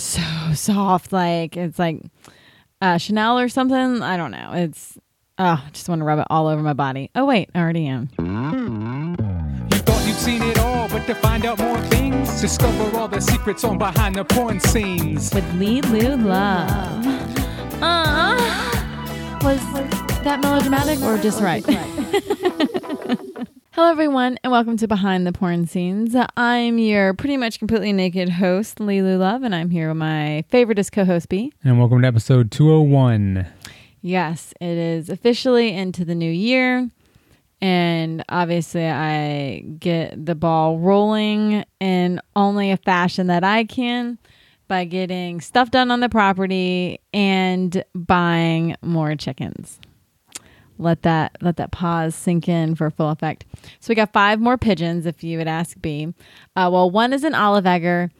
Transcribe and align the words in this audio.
so 0.00 0.22
soft. 0.54 1.12
Like 1.12 1.56
it's 1.56 1.78
like 1.78 2.02
uh, 2.80 2.98
Chanel 2.98 3.38
or 3.38 3.48
something. 3.48 4.02
I 4.02 4.16
don't 4.16 4.30
know. 4.30 4.52
It's 4.54 4.98
oh, 5.38 5.62
I 5.66 5.70
just 5.72 5.88
want 5.88 6.00
to 6.00 6.04
rub 6.04 6.18
it 6.18 6.26
all 6.30 6.46
over 6.48 6.62
my 6.62 6.72
body. 6.72 7.10
Oh 7.14 7.24
wait, 7.26 7.50
I 7.54 7.60
already 7.60 7.86
am. 7.86 8.08
You 8.18 9.78
thought 9.78 10.06
you'd 10.06 10.16
seen 10.16 10.42
it 10.42 10.58
all, 10.58 10.88
but 10.88 11.06
to 11.06 11.14
find 11.14 11.44
out 11.44 11.58
more 11.58 11.80
things, 11.82 12.40
discover 12.40 12.96
all 12.98 13.08
the 13.08 13.20
secrets 13.20 13.64
on 13.64 13.78
behind 13.78 14.16
the 14.16 14.24
porn 14.24 14.60
scenes. 14.60 15.32
With 15.34 15.44
Lelu 15.54 16.24
Love. 16.24 17.06
Uh, 17.82 18.36
was 19.42 19.58
that 20.22 20.40
melodramatic 20.42 21.00
or 21.02 21.16
just 21.16 21.40
right? 21.40 21.64
Hello, 23.80 23.90
everyone, 23.90 24.38
and 24.44 24.50
welcome 24.50 24.76
to 24.76 24.86
Behind 24.86 25.26
the 25.26 25.32
Porn 25.32 25.66
Scenes. 25.66 26.14
I'm 26.36 26.76
your 26.76 27.14
pretty 27.14 27.38
much 27.38 27.58
completely 27.58 27.94
naked 27.94 28.28
host, 28.28 28.76
Lelu 28.76 29.18
Love, 29.18 29.42
and 29.42 29.54
I'm 29.54 29.70
here 29.70 29.88
with 29.88 29.96
my 29.96 30.44
favoriteest 30.52 30.92
co-host, 30.92 31.30
B. 31.30 31.50
And 31.64 31.78
welcome 31.78 32.02
to 32.02 32.06
episode 32.06 32.50
201. 32.50 33.46
Yes, 34.02 34.52
it 34.60 34.76
is 34.76 35.08
officially 35.08 35.74
into 35.74 36.04
the 36.04 36.14
new 36.14 36.30
year, 36.30 36.90
and 37.62 38.22
obviously, 38.28 38.86
I 38.86 39.60
get 39.78 40.26
the 40.26 40.34
ball 40.34 40.78
rolling 40.78 41.64
in 41.80 42.20
only 42.36 42.72
a 42.72 42.76
fashion 42.76 43.28
that 43.28 43.44
I 43.44 43.64
can 43.64 44.18
by 44.68 44.84
getting 44.84 45.40
stuff 45.40 45.70
done 45.70 45.90
on 45.90 46.00
the 46.00 46.10
property 46.10 47.00
and 47.14 47.82
buying 47.94 48.76
more 48.82 49.16
chickens 49.16 49.80
let 50.80 51.02
that 51.02 51.36
let 51.40 51.56
that 51.56 51.70
pause 51.70 52.14
sink 52.14 52.48
in 52.48 52.74
for 52.74 52.90
full 52.90 53.10
effect. 53.10 53.44
So 53.80 53.90
we 53.90 53.94
got 53.94 54.12
five 54.12 54.40
more 54.40 54.58
pigeons, 54.58 55.06
if 55.06 55.22
you 55.22 55.38
would 55.38 55.48
ask 55.48 55.80
B. 55.80 56.12
Uh, 56.56 56.70
well, 56.72 56.90
one 56.90 57.12
is 57.12 57.24
an 57.24 57.34
olive 57.34 57.66
egger, 57.66 58.10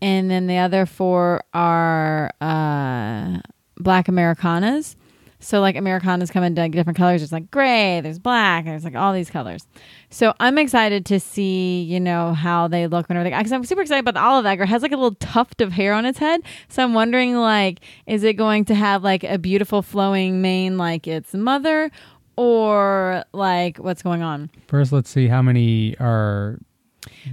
and 0.00 0.30
then 0.30 0.46
the 0.46 0.58
other 0.58 0.86
four 0.86 1.44
are 1.54 2.32
uh, 2.40 3.38
black 3.78 4.08
Americanas. 4.08 4.96
So 5.38 5.60
like 5.60 5.76
Americanas 5.76 6.30
come 6.30 6.42
in 6.42 6.54
like 6.54 6.72
different 6.72 6.96
colors. 6.96 7.22
It's 7.22 7.32
like 7.32 7.50
gray, 7.50 8.00
there's 8.00 8.18
black, 8.18 8.64
there's 8.64 8.84
like 8.84 8.94
all 8.94 9.12
these 9.12 9.30
colors. 9.30 9.66
So 10.10 10.34
I'm 10.40 10.58
excited 10.58 11.04
to 11.06 11.20
see, 11.20 11.82
you 11.82 12.00
know, 12.00 12.32
how 12.32 12.68
they 12.68 12.86
look 12.86 13.08
when 13.08 13.18
everything. 13.18 13.38
Because 13.38 13.52
I'm 13.52 13.64
super 13.64 13.82
excited 13.82 14.00
about 14.00 14.14
the 14.14 14.20
olive 14.20 14.46
egger. 14.46 14.62
It 14.64 14.68
has 14.68 14.82
like 14.82 14.92
a 14.92 14.96
little 14.96 15.16
tuft 15.16 15.60
of 15.60 15.72
hair 15.72 15.92
on 15.92 16.06
its 16.06 16.18
head. 16.18 16.40
So 16.68 16.82
I'm 16.82 16.94
wondering, 16.94 17.36
like, 17.36 17.80
is 18.06 18.24
it 18.24 18.34
going 18.34 18.64
to 18.66 18.74
have 18.74 19.04
like 19.04 19.24
a 19.24 19.38
beautiful 19.38 19.82
flowing 19.82 20.40
mane 20.40 20.78
like 20.78 21.06
its 21.06 21.34
mother, 21.34 21.90
or 22.36 23.24
like 23.32 23.78
what's 23.78 24.02
going 24.02 24.22
on? 24.22 24.50
First, 24.68 24.92
let's 24.92 25.10
see 25.10 25.28
how 25.28 25.42
many 25.42 25.96
are. 25.98 26.58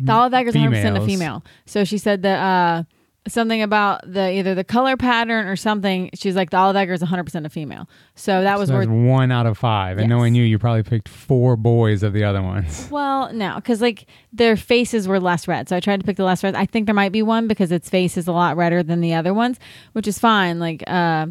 The 0.02 0.12
olive 0.12 0.34
egger 0.34 0.50
is 0.50 0.56
100 0.56 0.76
percent 0.76 0.98
a 0.98 1.06
female. 1.06 1.44
So 1.66 1.84
she 1.84 1.98
said 1.98 2.22
that 2.24 2.40
uh, 2.40 2.84
something 3.28 3.62
about 3.62 4.02
the 4.06 4.32
either 4.34 4.54
the 4.54 4.64
color 4.64 4.98
pattern 4.98 5.48
or 5.48 5.56
something. 5.56 6.10
She's 6.14 6.36
like 6.36 6.50
the 6.50 6.58
olive 6.58 6.76
egger 6.76 6.94
is 6.94 7.02
100 7.02 7.24
percent 7.24 7.46
a 7.46 7.50
female. 7.50 7.88
So 8.16 8.42
that 8.44 8.60
was 8.60 8.70
so 8.70 8.76
worth. 8.76 8.88
one 8.90 9.32
out 9.32 9.46
of 9.46 9.58
five. 9.58 9.98
And 9.98 10.06
Yes. 10.06 10.10
knowing 10.10 10.36
you, 10.36 10.44
you 10.44 10.60
probably 10.60 10.84
picked 10.84 11.08
four 11.08 11.56
boys 11.56 12.04
of 12.04 12.14
the 12.14 12.24
other 12.24 12.42
ones. 12.42 12.88
Well, 12.92 13.32
no, 13.34 13.56
because 13.56 13.82
like 13.82 14.06
their 14.32 14.56
faces 14.58 15.08
were 15.08 15.20
less 15.20 15.48
red. 15.48 15.70
So 15.70 15.76
I 15.76 15.80
tried 15.80 16.00
to 16.02 16.06
pick 16.06 16.18
the 16.18 16.24
less 16.26 16.44
red. 16.44 16.54
I 16.56 16.66
think 16.66 16.86
there 16.86 16.94
might 16.96 17.12
be 17.12 17.22
one 17.22 17.48
because 17.48 17.72
its 17.72 17.90
face 17.90 18.18
is 18.18 18.28
a 18.28 18.32
lot 18.34 18.58
redder 18.58 18.84
than 18.84 19.00
the 19.02 19.14
other 19.14 19.34
ones, 19.34 19.58
which 19.94 20.08
is 20.08 20.20
fine. 20.20 20.60
Like, 20.60 20.84
uh, 20.88 21.28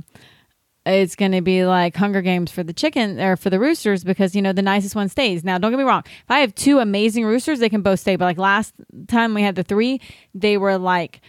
it's 0.84 1.14
going 1.14 1.30
to 1.30 1.40
be 1.42 1.64
like 1.64 1.94
Hunger 1.94 2.22
Games 2.22 2.50
for 2.50 2.64
the 2.64 2.72
chicken 2.72 3.20
or 3.20 3.36
for 3.36 3.50
the 3.50 3.60
roosters 3.60 4.02
because 4.02 4.34
you 4.34 4.42
know 4.42 4.52
the 4.52 4.62
nicest 4.62 4.96
one 4.96 5.08
stays. 5.08 5.44
Now, 5.44 5.56
don't 5.58 5.70
get 5.70 5.76
me 5.78 5.84
wrong. 5.84 6.02
If 6.06 6.30
I 6.30 6.40
have 6.40 6.54
two 6.56 6.80
amazing 6.80 7.24
roosters, 7.24 7.60
they 7.60 7.68
can 7.68 7.82
both 7.82 8.00
stay. 8.00 8.16
But 8.16 8.24
like 8.24 8.38
last 8.38 8.74
time 9.06 9.32
we 9.34 9.42
had 9.42 9.54
the 9.54 9.62
three, 9.62 10.00
they 10.34 10.56
were 10.56 10.78
like 10.78 11.20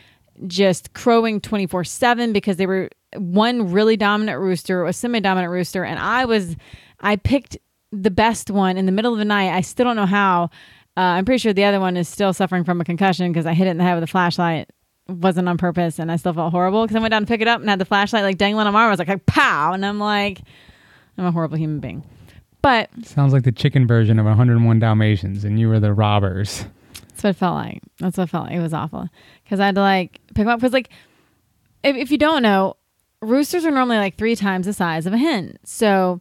just 0.47 0.93
crowing 0.93 1.39
24 1.39 1.83
7 1.83 2.33
because 2.33 2.57
they 2.57 2.65
were 2.65 2.89
one 3.15 3.71
really 3.71 3.97
dominant 3.97 4.39
rooster, 4.39 4.85
a 4.85 4.93
semi 4.93 5.19
dominant 5.19 5.51
rooster, 5.51 5.83
and 5.83 5.99
I 5.99 6.25
was, 6.25 6.55
I 6.99 7.15
picked 7.15 7.57
the 7.91 8.11
best 8.11 8.49
one 8.49 8.77
in 8.77 8.85
the 8.85 8.91
middle 8.91 9.13
of 9.13 9.19
the 9.19 9.25
night. 9.25 9.55
I 9.55 9.61
still 9.61 9.85
don't 9.85 9.95
know 9.95 10.05
how. 10.05 10.49
Uh, 10.95 11.01
I'm 11.01 11.25
pretty 11.25 11.39
sure 11.39 11.53
the 11.53 11.65
other 11.65 11.79
one 11.79 11.97
is 11.97 12.07
still 12.07 12.33
suffering 12.33 12.63
from 12.63 12.79
a 12.81 12.83
concussion 12.83 13.31
because 13.31 13.45
I 13.45 13.53
hit 13.53 13.67
it 13.67 13.71
in 13.71 13.77
the 13.77 13.83
head 13.83 13.95
with 13.95 14.03
a 14.03 14.07
flashlight. 14.07 14.69
Wasn't 15.07 15.49
on 15.49 15.57
purpose, 15.57 15.99
and 15.99 16.11
I 16.11 16.15
still 16.15 16.33
felt 16.33 16.51
horrible 16.51 16.83
because 16.83 16.95
I 16.95 16.99
went 16.99 17.11
down 17.11 17.23
to 17.23 17.27
pick 17.27 17.41
it 17.41 17.47
up 17.47 17.59
and 17.59 17.69
had 17.69 17.79
the 17.79 17.85
flashlight 17.85 18.23
like 18.23 18.37
dangling 18.37 18.67
on 18.67 18.73
my 18.73 18.81
arm. 18.81 18.87
I 18.87 18.91
was 18.91 18.99
like, 18.99 19.09
like 19.09 19.25
pow, 19.25 19.73
and 19.73 19.85
I'm 19.85 19.99
like, 19.99 20.41
I'm 21.17 21.25
a 21.25 21.31
horrible 21.31 21.57
human 21.57 21.79
being. 21.79 22.03
But 22.61 22.89
Sounds 23.03 23.33
like 23.33 23.43
the 23.43 23.51
chicken 23.51 23.85
version 23.85 24.17
of 24.19 24.25
101 24.25 24.79
Dalmatians, 24.79 25.43
and 25.43 25.59
you 25.59 25.67
were 25.67 25.79
the 25.79 25.93
robbers. 25.93 26.65
That's 27.23 27.23
what 27.23 27.29
it 27.29 27.39
felt 27.39 27.55
like. 27.55 27.81
That's 27.99 28.17
what 28.17 28.23
it 28.25 28.29
felt 28.31 28.47
like. 28.47 28.55
It 28.55 28.61
was 28.61 28.73
awful 28.73 29.07
because 29.43 29.61
I 29.61 29.67
had 29.67 29.75
to 29.75 29.81
like 29.81 30.19
pick 30.27 30.45
them 30.45 30.49
up. 30.49 30.59
Because 30.59 30.73
like, 30.73 30.89
if, 31.83 31.95
if 31.95 32.11
you 32.11 32.17
don't 32.17 32.43
know, 32.43 32.75
roosters 33.21 33.63
are 33.65 33.71
normally 33.71 33.97
like 33.97 34.17
three 34.17 34.35
times 34.35 34.65
the 34.65 34.73
size 34.73 35.05
of 35.05 35.13
a 35.13 35.17
hen. 35.17 35.57
So 35.63 36.19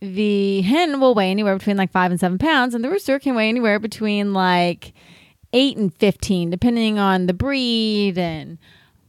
the 0.00 0.62
hen 0.62 0.98
will 0.98 1.14
weigh 1.14 1.30
anywhere 1.30 1.56
between 1.56 1.76
like 1.76 1.92
five 1.92 2.10
and 2.10 2.18
seven 2.18 2.38
pounds, 2.38 2.74
and 2.74 2.82
the 2.82 2.88
rooster 2.88 3.18
can 3.18 3.34
weigh 3.34 3.50
anywhere 3.50 3.78
between 3.78 4.32
like 4.32 4.94
eight 5.52 5.76
and 5.76 5.94
fifteen, 5.94 6.48
depending 6.48 6.98
on 6.98 7.26
the 7.26 7.34
breed 7.34 8.16
and 8.16 8.56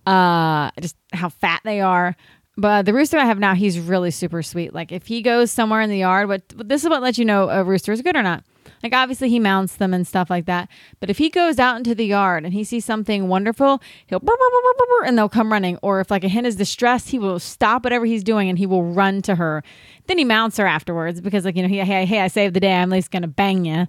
uh 0.05 0.71
just 0.81 0.97
how 1.13 1.29
fat 1.29 1.61
they 1.63 1.79
are. 1.79 2.15
But 2.57 2.85
the 2.85 2.93
rooster 2.93 3.17
I 3.17 3.25
have 3.25 3.39
now, 3.39 3.55
he's 3.55 3.79
really 3.79 4.11
super 4.11 4.43
sweet. 4.43 4.73
Like 4.73 4.91
if 4.91 5.07
he 5.07 5.21
goes 5.21 5.49
somewhere 5.49 5.79
in 5.79 5.89
the 5.89 5.99
yard, 5.99 6.27
what 6.27 6.43
this 6.49 6.83
is 6.83 6.89
what 6.89 7.01
lets 7.01 7.17
you 7.17 7.23
know 7.23 7.49
a 7.49 7.63
rooster 7.63 7.93
is 7.93 8.01
good 8.01 8.17
or 8.17 8.23
not. 8.23 8.43
Like 8.83 8.93
obviously 8.93 9.29
he 9.29 9.39
mounts 9.39 9.75
them 9.75 9.93
and 9.93 10.07
stuff 10.07 10.29
like 10.29 10.45
that. 10.45 10.69
But 10.99 11.09
if 11.09 11.17
he 11.17 11.29
goes 11.29 11.59
out 11.59 11.77
into 11.77 11.93
the 11.93 12.05
yard 12.05 12.45
and 12.45 12.53
he 12.53 12.63
sees 12.63 12.85
something 12.85 13.27
wonderful, 13.27 13.81
he'll 14.07 14.19
brr, 14.19 14.35
brr, 14.35 14.73
brr, 14.77 15.05
and 15.05 15.17
they'll 15.17 15.29
come 15.29 15.51
running. 15.51 15.77
Or 15.81 15.99
if 15.99 16.11
like 16.11 16.23
a 16.23 16.29
hen 16.29 16.45
is 16.45 16.55
distressed, 16.55 17.09
he 17.09 17.19
will 17.19 17.39
stop 17.39 17.83
whatever 17.83 18.05
he's 18.05 18.23
doing 18.23 18.49
and 18.49 18.57
he 18.57 18.65
will 18.65 18.83
run 18.83 19.21
to 19.23 19.35
her. 19.35 19.63
Then 20.07 20.17
he 20.17 20.25
mounts 20.25 20.57
her 20.57 20.65
afterwards 20.65 21.21
because 21.21 21.45
like 21.45 21.55
you 21.55 21.61
know 21.61 21.69
he, 21.69 21.79
hey 21.79 22.05
hey 22.05 22.21
I 22.21 22.27
saved 22.27 22.55
the 22.55 22.59
day. 22.59 22.73
I'm 22.73 22.91
at 22.91 22.95
least 22.95 23.11
gonna 23.11 23.27
bang 23.27 23.65
you. 23.65 23.87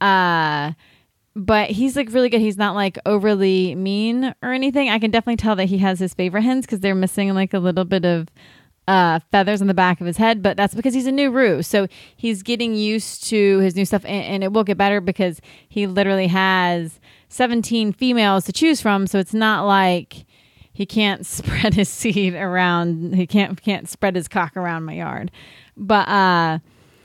Uh, 0.00 0.72
but 1.36 1.70
he's 1.70 1.96
like 1.96 2.12
really 2.12 2.28
good. 2.28 2.40
He's 2.40 2.56
not 2.56 2.74
like 2.74 2.98
overly 3.06 3.74
mean 3.74 4.34
or 4.42 4.52
anything. 4.52 4.88
I 4.88 4.98
can 4.98 5.10
definitely 5.10 5.36
tell 5.36 5.56
that 5.56 5.64
he 5.66 5.78
has 5.78 5.98
his 5.98 6.14
favorite 6.14 6.42
hens 6.42 6.64
because 6.64 6.80
they're 6.80 6.94
missing 6.94 7.34
like 7.34 7.54
a 7.54 7.58
little 7.58 7.84
bit 7.84 8.04
of 8.04 8.28
uh, 8.86 9.20
feathers 9.30 9.60
on 9.60 9.66
the 9.66 9.74
back 9.74 10.00
of 10.00 10.06
his 10.06 10.16
head, 10.16 10.42
but 10.42 10.56
that's 10.56 10.74
because 10.74 10.94
he's 10.94 11.06
a 11.06 11.12
new 11.12 11.30
roo. 11.30 11.62
So 11.62 11.86
he's 12.16 12.42
getting 12.42 12.74
used 12.74 13.24
to 13.28 13.58
his 13.60 13.74
new 13.74 13.84
stuff, 13.84 14.04
and, 14.04 14.24
and 14.24 14.44
it 14.44 14.52
will 14.52 14.64
get 14.64 14.76
better 14.76 15.00
because 15.00 15.40
he 15.68 15.86
literally 15.86 16.26
has 16.26 17.00
17 17.28 17.92
females 17.92 18.44
to 18.44 18.52
choose 18.52 18.80
from. 18.80 19.06
So 19.06 19.18
it's 19.18 19.34
not 19.34 19.66
like 19.66 20.26
he 20.72 20.84
can't 20.84 21.24
spread 21.26 21.74
his 21.74 21.88
seed 21.88 22.34
around. 22.34 23.14
He 23.14 23.26
can't 23.26 23.60
can't 23.60 23.88
spread 23.88 24.16
his 24.16 24.28
cock 24.28 24.56
around 24.56 24.84
my 24.84 24.94
yard. 24.94 25.30
But 25.76 26.08
uh, 26.08 26.58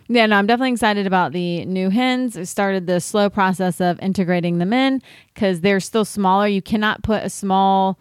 yeah, 0.10 0.26
no, 0.26 0.38
I'm 0.38 0.48
definitely 0.48 0.74
excited 0.74 1.08
about 1.08 1.32
the 1.32 1.66
new 1.66 1.90
hens. 1.90 2.36
I 2.36 2.44
started 2.44 2.88
the 2.88 3.00
slow 3.00 3.30
process 3.30 3.80
of 3.80 4.00
integrating 4.02 4.58
them 4.58 4.74
in 4.74 5.02
because 5.34 5.62
they're 5.62 5.80
still 5.80 6.04
smaller. 6.04 6.48
You 6.48 6.62
cannot 6.62 7.04
put 7.04 7.24
a 7.24 7.30
small 7.30 8.00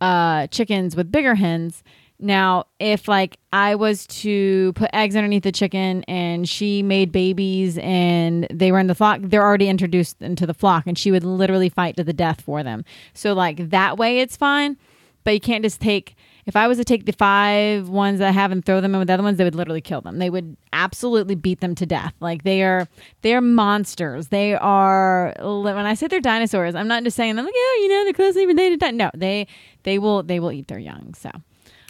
uh, 0.00 0.46
chickens 0.46 0.96
with 0.96 1.12
bigger 1.12 1.34
hens. 1.34 1.82
Now, 2.20 2.64
if 2.80 3.06
like 3.06 3.38
I 3.52 3.76
was 3.76 4.06
to 4.08 4.72
put 4.74 4.90
eggs 4.92 5.14
underneath 5.14 5.44
the 5.44 5.52
chicken 5.52 6.02
and 6.04 6.48
she 6.48 6.82
made 6.82 7.12
babies 7.12 7.78
and 7.78 8.46
they 8.52 8.72
were 8.72 8.80
in 8.80 8.88
the 8.88 8.94
flock, 8.94 9.20
they're 9.22 9.44
already 9.44 9.68
introduced 9.68 10.20
into 10.20 10.44
the 10.44 10.54
flock 10.54 10.86
and 10.86 10.98
she 10.98 11.12
would 11.12 11.22
literally 11.22 11.68
fight 11.68 11.96
to 11.96 12.04
the 12.04 12.12
death 12.12 12.40
for 12.40 12.62
them. 12.64 12.84
So 13.14 13.34
like 13.34 13.70
that 13.70 13.98
way 13.98 14.18
it's 14.18 14.36
fine, 14.36 14.76
but 15.22 15.32
you 15.32 15.40
can't 15.40 15.62
just 15.62 15.80
take 15.80 16.16
if 16.48 16.56
I 16.56 16.66
was 16.66 16.78
to 16.78 16.84
take 16.84 17.04
the 17.04 17.12
five 17.12 17.90
ones 17.90 18.20
that 18.20 18.28
I 18.28 18.30
have 18.30 18.52
and 18.52 18.64
throw 18.64 18.80
them 18.80 18.94
in 18.94 19.00
with 19.00 19.08
the 19.08 19.14
other 19.14 19.22
ones, 19.22 19.36
they 19.36 19.44
would 19.44 19.54
literally 19.54 19.82
kill 19.82 20.00
them. 20.00 20.18
They 20.18 20.30
would 20.30 20.56
absolutely 20.72 21.34
beat 21.34 21.60
them 21.60 21.74
to 21.74 21.84
death. 21.84 22.14
Like 22.20 22.42
they 22.42 22.62
are, 22.62 22.88
they 23.20 23.34
are 23.34 23.42
monsters. 23.42 24.28
They 24.28 24.54
are. 24.54 25.34
When 25.38 25.76
I 25.76 25.92
say 25.92 26.06
they're 26.06 26.20
dinosaurs, 26.20 26.74
I'm 26.74 26.88
not 26.88 27.04
just 27.04 27.18
saying 27.18 27.36
them 27.36 27.44
like, 27.44 27.54
yeah, 27.54 27.82
you 27.82 27.88
know, 27.88 28.04
they're 28.04 28.14
closely 28.14 28.46
related. 28.46 28.80
No, 28.94 29.10
they, 29.14 29.46
they 29.82 29.98
will, 29.98 30.22
they 30.22 30.40
will 30.40 30.50
eat 30.50 30.68
their 30.68 30.78
young. 30.78 31.12
So 31.12 31.30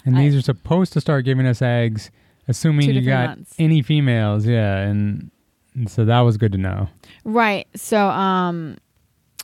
And 0.04 0.16
I- 0.16 0.22
these 0.22 0.36
are 0.36 0.42
supposed 0.42 0.92
to 0.94 1.00
start 1.00 1.24
giving 1.24 1.46
us 1.46 1.60
eggs, 1.62 2.10
assuming 2.48 2.90
you 2.90 3.00
got 3.02 3.30
months. 3.38 3.54
any 3.58 3.82
females. 3.82 4.46
Yeah. 4.46 4.78
And, 4.78 5.30
and 5.74 5.90
so 5.90 6.04
that 6.04 6.20
was 6.20 6.36
good 6.36 6.52
to 6.52 6.58
know. 6.58 6.88
Right. 7.24 7.66
So, 7.76 8.08
um, 8.08 8.76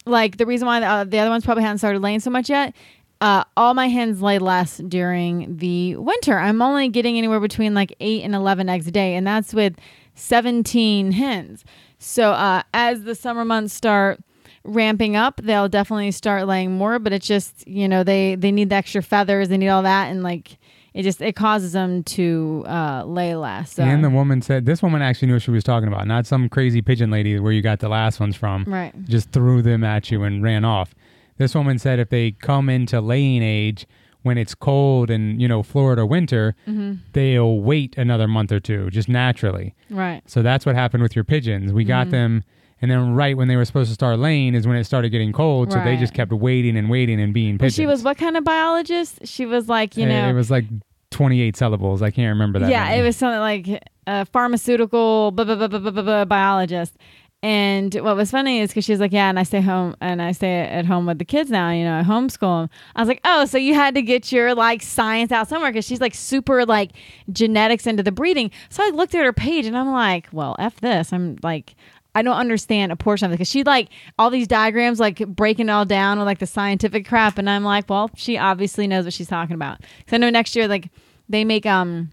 like 0.07 0.37
the 0.37 0.47
reason 0.47 0.67
why 0.67 0.81
the, 0.81 0.87
uh, 0.87 1.05
the 1.05 1.19
other 1.19 1.31
ones 1.31 1.45
probably 1.45 1.63
hadn't 1.63 1.79
started 1.79 2.01
laying 2.03 2.21
so 2.21 2.31
much 2.31 2.49
yet. 2.51 2.75
Uh, 3.21 3.43
all 3.57 3.73
my 3.75 3.89
hens 3.89 4.21
lay 4.21 4.39
less 4.39 4.79
during 4.89 5.57
the 5.57 5.97
winter. 5.97 6.39
I'm 6.39 6.61
only 6.61 6.89
getting 6.89 7.17
anywhere 7.17 7.41
between 7.41 7.73
like 7.73 7.95
eight 8.01 8.23
and 8.23 8.35
eleven 8.35 8.69
eggs 8.69 8.87
a 8.87 8.91
day, 8.91 9.15
and 9.15 9.27
that's 9.27 9.55
with 9.55 9.77
17 10.15 11.13
hens. 11.13 11.65
So, 11.99 12.33
uh, 12.33 12.63
as 12.75 13.05
the 13.05 13.15
summer 13.15 13.45
months 13.45 13.73
start 13.73 14.21
ramping 14.65 15.17
up, 15.17 15.41
they'll 15.43 15.69
definitely 15.69 16.11
start 16.11 16.47
laying 16.47 16.73
more. 16.73 16.99
But 16.99 17.13
it's 17.13 17.27
just 17.27 17.67
you 17.69 17.89
know 17.89 18.03
they 18.05 18.35
they 18.35 18.53
need 18.53 18.71
the 18.71 18.77
extra 18.77 19.03
feathers, 19.03 19.49
they 19.49 19.57
need 19.59 19.69
all 19.69 19.83
that, 19.83 20.07
and 20.11 20.23
like 20.23 20.59
it 20.93 21.03
just 21.03 21.21
it 21.21 21.35
causes 21.35 21.73
them 21.73 22.03
to 22.05 22.65
uh, 22.67 23.05
lay 23.05 23.35
less. 23.35 23.73
So. 23.75 23.83
And 23.83 24.05
the 24.05 24.11
woman 24.11 24.41
said, 24.43 24.65
this 24.65 24.81
woman 24.83 25.03
actually 25.03 25.27
knew 25.27 25.35
what 25.35 25.43
she 25.43 25.51
was 25.51 25.65
talking 25.65 25.89
about, 25.89 26.07
not 26.07 26.25
some 26.27 26.49
crazy 26.49 26.83
pigeon 26.83 27.11
lady 27.11 27.39
where 27.41 27.51
you 27.53 27.63
got 27.63 27.81
the 27.81 27.89
last 27.89 28.21
ones 28.21 28.37
from. 28.37 28.65
right. 28.69 28.93
Just 29.07 29.31
threw 29.33 29.61
them 29.61 29.83
at 29.83 30.11
you 30.13 30.23
and 30.23 30.43
ran 30.43 30.65
off. 30.65 30.95
this 31.37 31.53
woman 31.55 31.79
said 31.81 31.99
if 31.99 32.11
they 32.11 32.31
come 32.31 32.69
into 32.69 33.01
laying 33.01 33.43
age 33.43 33.87
when 34.23 34.39
it's 34.39 34.55
cold 34.55 35.11
and 35.11 35.43
you 35.43 35.49
know 35.49 35.65
Florida 35.65 36.07
winter, 36.07 36.55
Mm-hmm. 36.69 36.95
they'll 37.13 37.59
wait 37.59 37.99
another 37.99 38.29
month 38.29 38.53
or 38.53 38.61
two 38.61 38.89
just 38.91 39.09
naturally. 39.09 39.75
Right. 39.91 40.23
So 40.27 40.43
that's 40.43 40.65
what 40.65 40.77
happened 40.77 41.03
with 41.03 41.17
your 41.17 41.25
pigeons. 41.25 41.73
We 41.73 41.83
Mm-hmm. 41.83 41.89
got 41.89 42.11
them, 42.11 42.45
and 42.85 42.91
then 42.93 43.15
right 43.15 43.35
when 43.37 43.49
they 43.49 43.57
were 43.57 43.65
supposed 43.65 43.89
to 43.89 43.95
start 43.95 44.19
laying 44.19 44.55
is 44.55 44.67
when 44.67 44.77
it 44.77 44.85
started 44.85 45.09
getting 45.09 45.33
cold. 45.33 45.73
So 45.73 45.79
they 45.79 45.93
Right. 45.93 45.99
just 45.99 46.13
kept 46.13 46.33
waiting 46.33 46.77
and 46.77 46.91
waiting 46.91 47.19
and 47.21 47.33
being 47.33 47.57
pigeons. 47.59 47.75
she 47.75 47.87
was 47.87 48.03
what 48.03 48.19
kind 48.19 48.37
of 48.37 48.45
biologist? 48.45 49.27
She 49.27 49.47
was 49.47 49.69
like, 49.69 49.97
you 49.97 50.05
Uh, 50.05 50.09
know, 50.09 50.29
it 50.29 50.35
was 50.35 50.51
like 50.51 50.67
28 51.11 51.57
syllables. 51.57 52.03
I 52.03 52.11
can't 52.11 52.29
remember 52.29 52.59
that. 52.59 52.71
yeah, 52.71 52.85
many. 52.85 53.01
it 53.01 53.05
was 53.05 53.17
something 53.17 53.41
like 53.41 53.83
a 54.07 54.27
pharmaceutical 54.27 55.31
blah, 55.33 55.45
blah, 55.45 55.55
blah, 55.57 55.69
blah, 55.69 55.79
blah, 55.79 55.91
blah, 55.91 56.03
blah, 56.03 56.25
biologist. 56.27 56.97
And 57.43 57.95
what 57.97 58.17
was 58.17 58.31
funny 58.31 58.61
is 58.61 58.71
because 58.71 58.87
she 58.87 58.93
was 58.93 59.01
like, 59.01 59.13
yeah, 59.13 59.29
and 59.29 59.39
I 59.39 59.43
stay 59.43 59.61
home 59.61 59.95
and 60.01 60.23
I 60.23 60.33
stay 60.33 60.61
at 60.61 60.87
home 60.87 61.05
with 61.05 61.19
the 61.19 61.27
kids 61.27 61.51
now, 61.51 61.71
you 61.71 61.85
know, 61.85 61.99
I 61.99 62.03
homeschool 62.03 62.63
them. 62.63 62.71
I 62.97 63.01
was 63.03 63.09
like, 63.09 63.21
oh, 63.25 63.45
so 63.45 63.59
you 63.59 63.75
had 63.75 63.95
to 63.97 64.03
get 64.03 64.33
your 64.33 64.55
like 64.55 64.81
science 64.81 65.31
out 65.31 65.47
somewhere 65.47 65.71
because 65.71 65.85
she's 65.85 66.01
like 66.01 66.15
super 66.15 66.65
like 66.65 66.93
genetics 67.31 67.87
into 67.87 68.03
the 68.03 68.13
breeding. 68.13 68.51
So 68.71 68.83
I 68.83 68.89
looked 68.95 69.15
at 69.15 69.25
her 69.27 69.33
page 69.35 69.67
and 69.67 69.77
I'm 69.77 69.93
like, 69.93 70.29
well, 70.33 70.57
F 70.59 70.81
this. 70.81 71.13
I'm 71.13 71.37
like, 71.43 71.75
I 72.15 72.23
don't 72.23 72.37
understand 72.37 72.93
a 72.93 72.97
portion 72.97 73.27
of 73.27 73.33
it 73.33 73.35
because 73.35 73.49
she 73.49 73.65
like 73.65 73.89
all 74.19 74.31
these 74.31 74.47
diagrams, 74.47 75.01
like 75.01 75.19
breaking 75.27 75.69
it 75.69 75.73
all 75.73 75.85
down 75.85 76.19
with 76.19 76.27
like 76.27 76.39
the 76.39 76.47
scientific 76.47 77.07
crap. 77.07 77.39
And 77.39 77.51
I'm 77.51 77.65
like, 77.65 77.89
well, 77.91 78.11
she 78.17 78.39
obviously 78.39 78.87
knows 78.87 79.05
what 79.05 79.15
she's 79.15 79.29
talking 79.29 79.55
about. 79.55 79.81
Because 79.99 80.15
I 80.15 80.19
know 80.19 80.31
next 80.31 80.55
year, 80.55 80.69
like, 80.69 80.91
they 81.29 81.45
make, 81.45 81.67
um, 81.67 82.11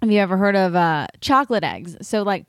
have 0.00 0.10
you 0.10 0.18
ever 0.18 0.36
heard 0.36 0.56
of 0.56 0.74
uh, 0.74 1.06
chocolate 1.20 1.64
eggs? 1.64 1.96
So, 2.02 2.22
like, 2.22 2.44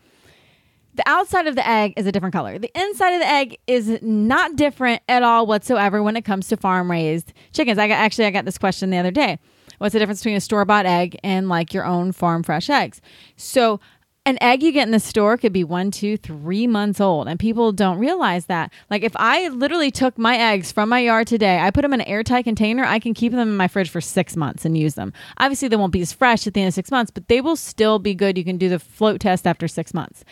the 0.95 1.03
outside 1.07 1.47
of 1.47 1.55
the 1.55 1.67
egg 1.67 1.93
is 1.97 2.05
a 2.05 2.11
different 2.11 2.33
color. 2.33 2.59
The 2.59 2.71
inside 2.75 3.13
of 3.13 3.21
the 3.21 3.27
egg 3.27 3.57
is 3.67 3.99
not 4.01 4.55
different 4.55 5.01
at 5.07 5.23
all 5.23 5.47
whatsoever 5.47 6.03
when 6.03 6.15
it 6.15 6.23
comes 6.23 6.47
to 6.49 6.57
farm 6.57 6.89
raised 6.89 7.33
chickens. 7.51 7.79
I 7.79 7.87
got 7.87 7.95
actually 7.95 8.25
I 8.25 8.31
got 8.31 8.45
this 8.45 8.57
question 8.57 8.89
the 8.89 8.97
other 8.97 9.11
day. 9.11 9.39
What's 9.79 9.93
the 9.93 9.99
difference 9.99 10.19
between 10.21 10.35
a 10.35 10.41
store 10.41 10.65
bought 10.65 10.85
egg 10.85 11.17
and 11.23 11.49
like 11.49 11.73
your 11.73 11.83
own 11.83 12.11
farm 12.11 12.43
fresh 12.43 12.69
eggs? 12.69 13.01
So 13.37 13.79
an 14.25 14.37
egg 14.41 14.63
you 14.63 14.71
get 14.71 14.87
in 14.87 14.91
the 14.91 14.99
store 14.99 15.37
could 15.37 15.51
be 15.51 15.65
one, 15.65 15.91
two, 15.91 16.15
three 16.15 16.65
months 16.65 17.01
old, 17.01 17.27
and 17.27 17.37
people 17.37 17.73
don't 17.73 17.97
realize 17.97 18.45
that. 18.45 18.71
Like 18.89 19.03
if 19.03 19.13
I 19.17 19.49
literally 19.49 19.91
took 19.91 20.17
my 20.17 20.37
eggs 20.37 20.71
from 20.71 20.87
my 20.87 20.99
yard 20.99 21.27
today, 21.27 21.59
I 21.59 21.71
put 21.71 21.81
them 21.81 21.93
in 21.93 21.99
an 21.99 22.07
airtight 22.07 22.45
container, 22.45 22.85
I 22.85 22.99
can 22.99 23.13
keep 23.13 23.33
them 23.33 23.41
in 23.41 23.57
my 23.57 23.67
fridge 23.67 23.89
for 23.89 23.99
six 23.99 24.37
months 24.37 24.63
and 24.63 24.77
use 24.77 24.93
them. 24.93 25.11
Obviously, 25.39 25.67
they 25.67 25.75
won't 25.75 25.91
be 25.91 26.01
as 26.01 26.13
fresh 26.13 26.47
at 26.47 26.53
the 26.53 26.61
end 26.61 26.69
of 26.69 26.73
six 26.73 26.89
months, 26.89 27.11
but 27.11 27.27
they 27.27 27.41
will 27.41 27.57
still 27.57 27.99
be 27.99 28.15
good. 28.15 28.37
You 28.37 28.45
can 28.45 28.57
do 28.57 28.69
the 28.69 28.79
float 28.79 29.19
test 29.19 29.45
after 29.45 29.67
six 29.67 29.93
months. 29.93 30.23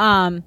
Um, 0.00 0.42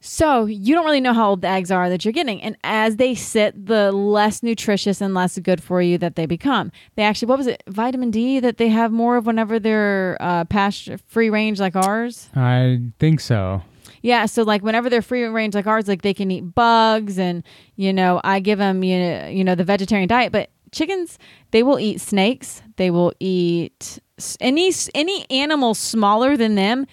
so 0.00 0.46
you 0.46 0.74
don't 0.74 0.84
really 0.84 1.00
know 1.00 1.12
how 1.12 1.30
old 1.30 1.42
the 1.42 1.48
eggs 1.48 1.70
are 1.70 1.88
that 1.90 2.04
you're 2.04 2.12
getting, 2.12 2.42
and 2.42 2.56
as 2.64 2.96
they 2.96 3.14
sit, 3.14 3.66
the 3.66 3.92
less 3.92 4.42
nutritious 4.42 5.00
and 5.00 5.14
less 5.14 5.38
good 5.38 5.62
for 5.62 5.82
you 5.82 5.98
that 5.98 6.16
they 6.16 6.26
become. 6.26 6.72
They 6.96 7.02
actually, 7.02 7.26
what 7.26 7.38
was 7.38 7.46
it, 7.46 7.62
vitamin 7.68 8.10
D 8.10 8.40
that 8.40 8.56
they 8.56 8.68
have 8.68 8.92
more 8.92 9.16
of 9.16 9.26
whenever 9.26 9.58
they're 9.58 10.16
uh, 10.20 10.44
pasture 10.46 10.98
free 11.06 11.28
range 11.28 11.60
like 11.60 11.76
ours. 11.76 12.30
I 12.34 12.80
think 12.98 13.20
so. 13.20 13.62
Yeah, 14.02 14.24
so 14.26 14.42
like 14.42 14.62
whenever 14.62 14.88
they're 14.88 15.02
free 15.02 15.24
range 15.24 15.54
like 15.54 15.66
ours, 15.66 15.86
like 15.86 16.02
they 16.02 16.14
can 16.14 16.30
eat 16.30 16.54
bugs, 16.54 17.18
and 17.18 17.42
you 17.76 17.92
know 17.92 18.20
I 18.24 18.40
give 18.40 18.58
them 18.58 18.82
you 18.82 18.98
know, 18.98 19.28
you 19.28 19.44
know 19.44 19.54
the 19.54 19.64
vegetarian 19.64 20.08
diet, 20.08 20.32
but 20.32 20.48
chickens 20.72 21.18
they 21.50 21.62
will 21.62 21.78
eat 21.78 22.00
snakes, 22.00 22.62
they 22.76 22.90
will 22.90 23.12
eat 23.20 23.98
any 24.40 24.72
any 24.94 25.26
animal 25.30 25.74
smaller 25.74 26.36
than 26.36 26.54
them, 26.54 26.86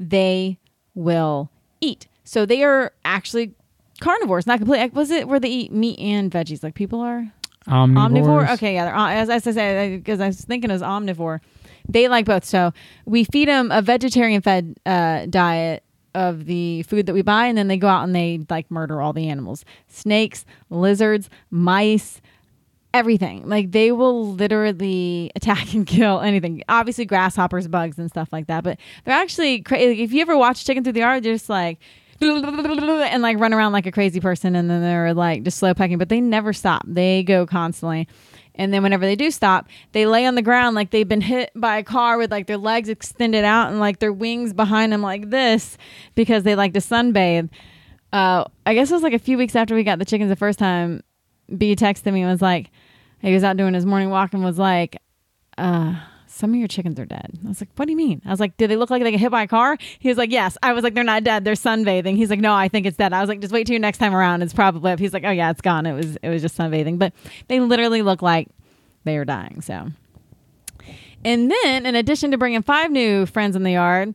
they 0.00 0.58
will 0.94 1.50
eat. 1.80 2.08
So 2.30 2.46
they 2.46 2.62
are 2.62 2.92
actually 3.04 3.54
carnivores, 4.00 4.46
not 4.46 4.58
completely. 4.58 4.88
Was 4.90 5.10
it 5.10 5.26
where 5.26 5.40
they 5.40 5.48
eat 5.48 5.72
meat 5.72 5.98
and 5.98 6.30
veggies 6.30 6.62
like 6.62 6.76
people 6.76 7.00
are? 7.00 7.26
Omnivores. 7.66 7.96
Omnivore? 7.96 8.50
Okay, 8.52 8.74
yeah. 8.74 8.84
They're, 8.84 8.94
as, 8.94 9.28
as 9.28 9.46
I 9.48 9.50
said, 9.50 10.04
because 10.04 10.20
I 10.20 10.28
was 10.28 10.40
thinking 10.42 10.70
it 10.70 10.72
was 10.72 10.80
omnivore. 10.80 11.40
They 11.88 12.06
like 12.06 12.26
both. 12.26 12.44
So 12.44 12.72
we 13.04 13.24
feed 13.24 13.48
them 13.48 13.72
a 13.72 13.82
vegetarian 13.82 14.42
fed 14.42 14.78
uh, 14.86 15.26
diet 15.26 15.82
of 16.14 16.44
the 16.44 16.84
food 16.84 17.06
that 17.06 17.14
we 17.14 17.22
buy, 17.22 17.46
and 17.46 17.58
then 17.58 17.66
they 17.66 17.76
go 17.76 17.88
out 17.88 18.04
and 18.04 18.14
they 18.14 18.46
like 18.48 18.70
murder 18.70 19.02
all 19.02 19.12
the 19.12 19.28
animals 19.28 19.64
snakes, 19.88 20.46
lizards, 20.68 21.28
mice, 21.50 22.20
everything. 22.94 23.48
Like 23.48 23.72
they 23.72 23.90
will 23.90 24.34
literally 24.34 25.32
attack 25.34 25.74
and 25.74 25.84
kill 25.84 26.20
anything. 26.20 26.62
Obviously, 26.68 27.06
grasshoppers, 27.06 27.66
bugs, 27.66 27.98
and 27.98 28.08
stuff 28.08 28.28
like 28.30 28.46
that. 28.46 28.62
But 28.62 28.78
they're 29.04 29.16
actually 29.16 29.62
crazy. 29.62 29.88
Like, 29.88 29.98
if 29.98 30.12
you 30.12 30.20
ever 30.22 30.36
watch 30.36 30.64
Chicken 30.64 30.84
Through 30.84 30.92
the 30.92 31.00
Yard, 31.00 31.24
they're 31.24 31.34
just 31.34 31.48
like, 31.48 31.80
and 32.22 33.22
like 33.22 33.38
run 33.38 33.52
around 33.52 33.72
like 33.72 33.86
a 33.86 33.92
crazy 33.92 34.20
person 34.20 34.54
and 34.54 34.70
then 34.70 34.82
they're 34.82 35.14
like 35.14 35.42
just 35.42 35.58
slow 35.58 35.74
pecking 35.74 35.98
but 35.98 36.08
they 36.08 36.20
never 36.20 36.52
stop. 36.52 36.82
They 36.86 37.22
go 37.22 37.46
constantly. 37.46 38.08
And 38.54 38.74
then 38.74 38.82
whenever 38.82 39.06
they 39.06 39.16
do 39.16 39.30
stop 39.30 39.68
they 39.92 40.06
lay 40.06 40.26
on 40.26 40.34
the 40.34 40.42
ground 40.42 40.74
like 40.74 40.90
they've 40.90 41.08
been 41.08 41.20
hit 41.20 41.50
by 41.54 41.78
a 41.78 41.82
car 41.82 42.18
with 42.18 42.30
like 42.30 42.46
their 42.46 42.58
legs 42.58 42.88
extended 42.88 43.44
out 43.44 43.70
and 43.70 43.80
like 43.80 43.98
their 44.00 44.12
wings 44.12 44.52
behind 44.52 44.92
them 44.92 45.02
like 45.02 45.30
this 45.30 45.78
because 46.14 46.42
they 46.42 46.54
like 46.54 46.74
to 46.74 46.80
sunbathe. 46.80 47.48
Uh, 48.12 48.44
i 48.66 48.74
guess 48.74 48.90
it 48.90 48.94
was 48.94 49.04
like 49.04 49.12
a 49.12 49.18
few 49.18 49.38
weeks 49.38 49.54
after 49.54 49.74
we 49.74 49.84
got 49.84 49.98
the 49.98 50.04
chickens 50.04 50.28
the 50.28 50.36
first 50.36 50.58
time 50.58 51.00
b 51.56 51.76
texted 51.76 52.12
me 52.12 52.22
and 52.22 52.30
was 52.30 52.42
like 52.42 52.70
he 53.20 53.32
was 53.32 53.44
out 53.44 53.56
doing 53.56 53.72
his 53.72 53.86
morning 53.86 54.10
walk 54.10 54.34
and 54.34 54.42
was 54.42 54.58
like 54.58 54.96
uh 55.56 55.94
some 56.40 56.50
of 56.50 56.56
your 56.56 56.68
chickens 56.68 56.98
are 56.98 57.04
dead. 57.04 57.38
I 57.44 57.48
was 57.48 57.60
like, 57.60 57.68
what 57.76 57.84
do 57.84 57.92
you 57.92 57.96
mean? 57.96 58.22
I 58.24 58.30
was 58.30 58.40
like, 58.40 58.56
do 58.56 58.66
they 58.66 58.76
look 58.76 58.88
like 58.90 59.02
they 59.02 59.10
get 59.10 59.20
hit 59.20 59.30
by 59.30 59.42
a 59.42 59.46
car? 59.46 59.76
He 59.98 60.08
was 60.08 60.16
like, 60.16 60.32
yes. 60.32 60.56
I 60.62 60.72
was 60.72 60.82
like, 60.82 60.94
they're 60.94 61.04
not 61.04 61.22
dead. 61.22 61.44
They're 61.44 61.54
sunbathing. 61.54 62.16
He's 62.16 62.30
like, 62.30 62.40
no, 62.40 62.54
I 62.54 62.68
think 62.68 62.86
it's 62.86 62.96
dead. 62.96 63.12
I 63.12 63.20
was 63.20 63.28
like, 63.28 63.40
just 63.40 63.52
wait 63.52 63.66
till 63.66 63.74
your 63.74 63.80
next 63.80 63.98
time 63.98 64.14
around. 64.14 64.42
It's 64.42 64.54
probably. 64.54 64.96
He's 64.96 65.12
like, 65.12 65.24
oh 65.24 65.30
yeah, 65.30 65.50
it's 65.50 65.60
gone. 65.60 65.86
It 65.86 65.92
was 65.92 66.16
it 66.16 66.28
was 66.30 66.42
just 66.42 66.56
sunbathing. 66.56 66.98
But 66.98 67.12
they 67.48 67.60
literally 67.60 68.02
look 68.02 68.22
like 68.22 68.48
they 69.04 69.16
are 69.18 69.24
dying. 69.24 69.60
So, 69.60 69.88
and 71.24 71.50
then 71.50 71.86
in 71.86 71.94
addition 71.94 72.30
to 72.30 72.38
bringing 72.38 72.62
five 72.62 72.90
new 72.90 73.26
friends 73.26 73.54
in 73.54 73.62
the 73.62 73.72
yard, 73.72 74.14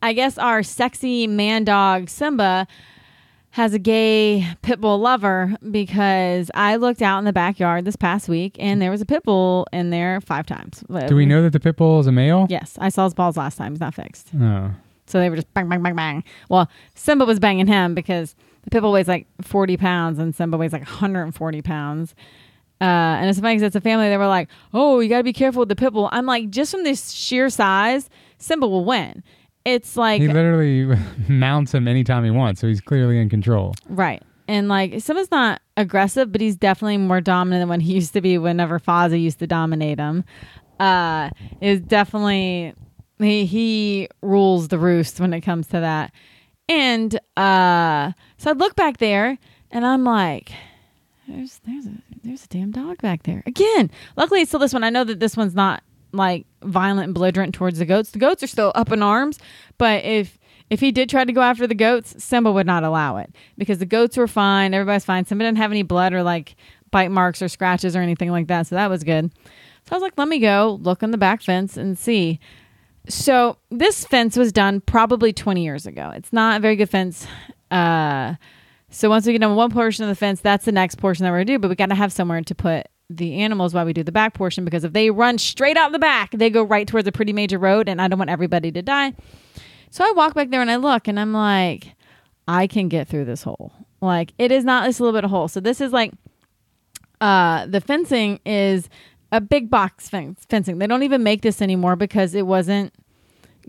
I 0.00 0.12
guess 0.12 0.38
our 0.38 0.62
sexy 0.62 1.26
man 1.26 1.64
dog 1.64 2.08
Simba 2.08 2.68
has 3.54 3.72
a 3.72 3.78
gay 3.78 4.44
pit 4.62 4.80
bull 4.80 4.98
lover 4.98 5.54
because 5.70 6.50
I 6.54 6.74
looked 6.74 7.00
out 7.00 7.20
in 7.20 7.24
the 7.24 7.32
backyard 7.32 7.84
this 7.84 7.94
past 7.94 8.28
week 8.28 8.56
and 8.58 8.82
there 8.82 8.90
was 8.90 9.00
a 9.00 9.06
pit 9.06 9.22
bull 9.22 9.68
in 9.72 9.90
there 9.90 10.20
five 10.20 10.44
times. 10.44 10.82
Do 11.06 11.14
we 11.14 11.24
know 11.24 11.40
that 11.40 11.52
the 11.52 11.60
pit 11.60 11.76
bull 11.76 12.00
is 12.00 12.08
a 12.08 12.12
male? 12.12 12.48
Yes, 12.50 12.76
I 12.80 12.88
saw 12.88 13.04
his 13.04 13.14
balls 13.14 13.36
last 13.36 13.56
time. 13.56 13.70
He's 13.70 13.80
not 13.80 13.94
fixed. 13.94 14.30
Oh. 14.40 14.72
So 15.06 15.20
they 15.20 15.30
were 15.30 15.36
just 15.36 15.54
bang, 15.54 15.68
bang, 15.68 15.84
bang, 15.84 15.94
bang. 15.94 16.24
Well, 16.48 16.68
Simba 16.96 17.24
was 17.24 17.38
banging 17.38 17.68
him 17.68 17.94
because 17.94 18.34
the 18.64 18.70
pit 18.70 18.82
bull 18.82 18.90
weighs 18.90 19.06
like 19.06 19.28
40 19.42 19.76
pounds 19.76 20.18
and 20.18 20.34
Simba 20.34 20.56
weighs 20.56 20.72
like 20.72 20.82
140 20.82 21.62
pounds. 21.62 22.16
Uh, 22.80 22.84
and 22.84 23.30
it's 23.30 23.38
funny 23.38 23.54
because 23.54 23.68
it's 23.68 23.76
a 23.76 23.80
family. 23.80 24.08
They 24.08 24.18
were 24.18 24.26
like, 24.26 24.48
"Oh, 24.72 24.98
you 24.98 25.08
got 25.08 25.18
to 25.18 25.22
be 25.22 25.32
careful 25.32 25.60
with 25.60 25.68
the 25.68 25.76
pit 25.76 25.92
bull." 25.92 26.08
I'm 26.10 26.26
like, 26.26 26.50
just 26.50 26.72
from 26.72 26.82
this 26.82 27.12
sheer 27.12 27.48
size, 27.48 28.10
Simba 28.38 28.66
will 28.66 28.84
win. 28.84 29.22
It's 29.64 29.96
like 29.96 30.20
He 30.20 30.28
literally 30.28 30.96
mounts 31.28 31.72
him 31.72 31.88
anytime 31.88 32.24
he 32.24 32.30
wants, 32.30 32.60
so 32.60 32.66
he's 32.68 32.80
clearly 32.80 33.18
in 33.18 33.28
control. 33.30 33.74
Right. 33.88 34.22
And 34.46 34.68
like 34.68 35.00
Simba's 35.00 35.30
not 35.30 35.62
aggressive, 35.76 36.30
but 36.30 36.40
he's 36.40 36.56
definitely 36.56 36.98
more 36.98 37.20
dominant 37.20 37.62
than 37.62 37.68
when 37.68 37.80
he 37.80 37.94
used 38.00 38.12
to 38.12 38.20
be 38.20 38.36
whenever 38.38 38.78
Fozzie 38.78 39.22
used 39.22 39.38
to 39.38 39.46
dominate 39.46 39.98
him. 39.98 40.24
Uh 40.78 41.30
is 41.60 41.80
definitely 41.80 42.74
he 43.18 43.46
he 43.46 44.08
rules 44.22 44.68
the 44.68 44.78
roost 44.78 45.20
when 45.20 45.32
it 45.32 45.40
comes 45.40 45.66
to 45.68 45.80
that. 45.80 46.12
And 46.68 47.18
uh 47.36 48.12
so 48.36 48.50
I 48.50 48.52
look 48.54 48.74
back 48.76 48.98
there 48.98 49.38
and 49.70 49.86
I'm 49.86 50.04
like 50.04 50.52
there's 51.26 51.60
there's 51.64 51.86
a 51.86 51.92
there's 52.22 52.44
a 52.44 52.48
damn 52.48 52.70
dog 52.70 53.00
back 53.00 53.22
there. 53.22 53.42
Again. 53.46 53.90
Luckily 54.16 54.42
it's 54.42 54.50
still 54.50 54.60
this 54.60 54.74
one. 54.74 54.84
I 54.84 54.90
know 54.90 55.04
that 55.04 55.20
this 55.20 55.36
one's 55.38 55.54
not 55.54 55.82
like 56.14 56.46
violent 56.62 57.04
and 57.04 57.14
belligerent 57.14 57.54
towards 57.54 57.78
the 57.78 57.84
goats. 57.84 58.10
The 58.10 58.18
goats 58.18 58.42
are 58.42 58.48
still 58.48 58.72
up 58.74 58.92
in 58.92 59.02
arms, 59.02 59.38
but 59.78 60.04
if 60.04 60.38
if 60.70 60.80
he 60.80 60.92
did 60.92 61.10
try 61.10 61.24
to 61.24 61.32
go 61.32 61.42
after 61.42 61.66
the 61.66 61.74
goats, 61.74 62.22
Simba 62.22 62.50
would 62.50 62.66
not 62.66 62.84
allow 62.84 63.18
it 63.18 63.34
because 63.58 63.78
the 63.78 63.86
goats 63.86 64.16
were 64.16 64.26
fine. 64.26 64.72
Everybody's 64.72 65.04
fine. 65.04 65.24
Simba 65.26 65.44
didn't 65.44 65.58
have 65.58 65.70
any 65.70 65.82
blood 65.82 66.12
or 66.12 66.22
like 66.22 66.56
bite 66.90 67.10
marks 67.10 67.42
or 67.42 67.48
scratches 67.48 67.94
or 67.94 68.00
anything 68.00 68.30
like 68.30 68.46
that, 68.46 68.66
so 68.66 68.74
that 68.74 68.88
was 68.88 69.04
good. 69.04 69.30
So 69.86 69.92
I 69.92 69.94
was 69.96 70.02
like, 70.02 70.14
let 70.16 70.28
me 70.28 70.38
go 70.38 70.78
look 70.80 71.02
on 71.02 71.10
the 71.10 71.18
back 71.18 71.42
fence 71.42 71.76
and 71.76 71.98
see. 71.98 72.40
So 73.08 73.58
this 73.70 74.06
fence 74.06 74.36
was 74.36 74.50
done 74.52 74.80
probably 74.80 75.32
20 75.32 75.62
years 75.62 75.86
ago. 75.86 76.10
It's 76.14 76.32
not 76.32 76.56
a 76.56 76.60
very 76.60 76.76
good 76.76 76.90
fence. 76.90 77.26
Uh, 77.70 78.34
so 78.88 79.08
once 79.08 79.26
we 79.26 79.32
get 79.32 79.40
done 79.40 79.56
one 79.56 79.70
portion 79.70 80.04
of 80.04 80.08
the 80.08 80.14
fence, 80.14 80.40
that's 80.40 80.64
the 80.64 80.72
next 80.72 80.94
portion 80.96 81.24
that 81.24 81.30
we're 81.30 81.38
gonna 81.38 81.44
do. 81.46 81.58
But 81.58 81.70
we 81.70 81.74
got 81.74 81.88
to 81.88 81.96
have 81.96 82.12
somewhere 82.12 82.40
to 82.40 82.54
put 82.54 82.86
the 83.16 83.34
animals 83.36 83.74
while 83.74 83.84
we 83.84 83.92
do 83.92 84.02
the 84.02 84.12
back 84.12 84.34
portion 84.34 84.64
because 84.64 84.84
if 84.84 84.92
they 84.92 85.10
run 85.10 85.38
straight 85.38 85.76
out 85.76 85.92
the 85.92 85.98
back, 85.98 86.30
they 86.32 86.50
go 86.50 86.62
right 86.62 86.86
towards 86.86 87.08
a 87.08 87.12
pretty 87.12 87.32
major 87.32 87.58
road, 87.58 87.88
and 87.88 88.00
I 88.00 88.08
don't 88.08 88.18
want 88.18 88.30
everybody 88.30 88.70
to 88.72 88.82
die. 88.82 89.14
So 89.90 90.04
I 90.04 90.12
walk 90.12 90.34
back 90.34 90.50
there 90.50 90.60
and 90.60 90.70
I 90.70 90.76
look, 90.76 91.08
and 91.08 91.18
I'm 91.20 91.32
like, 91.32 91.94
I 92.46 92.66
can 92.66 92.88
get 92.88 93.08
through 93.08 93.24
this 93.24 93.42
hole. 93.42 93.72
Like 94.00 94.32
it 94.38 94.52
is 94.52 94.64
not 94.64 94.86
this 94.86 95.00
little 95.00 95.12
bit 95.16 95.24
of 95.24 95.30
hole. 95.30 95.48
So 95.48 95.60
this 95.60 95.80
is 95.80 95.92
like, 95.92 96.12
uh, 97.20 97.66
the 97.66 97.80
fencing 97.80 98.40
is 98.44 98.88
a 99.32 99.40
big 99.40 99.70
box 99.70 100.08
fencing. 100.08 100.78
They 100.78 100.86
don't 100.86 101.02
even 101.02 101.22
make 101.22 101.42
this 101.42 101.62
anymore 101.62 101.96
because 101.96 102.34
it 102.34 102.46
wasn't 102.46 102.92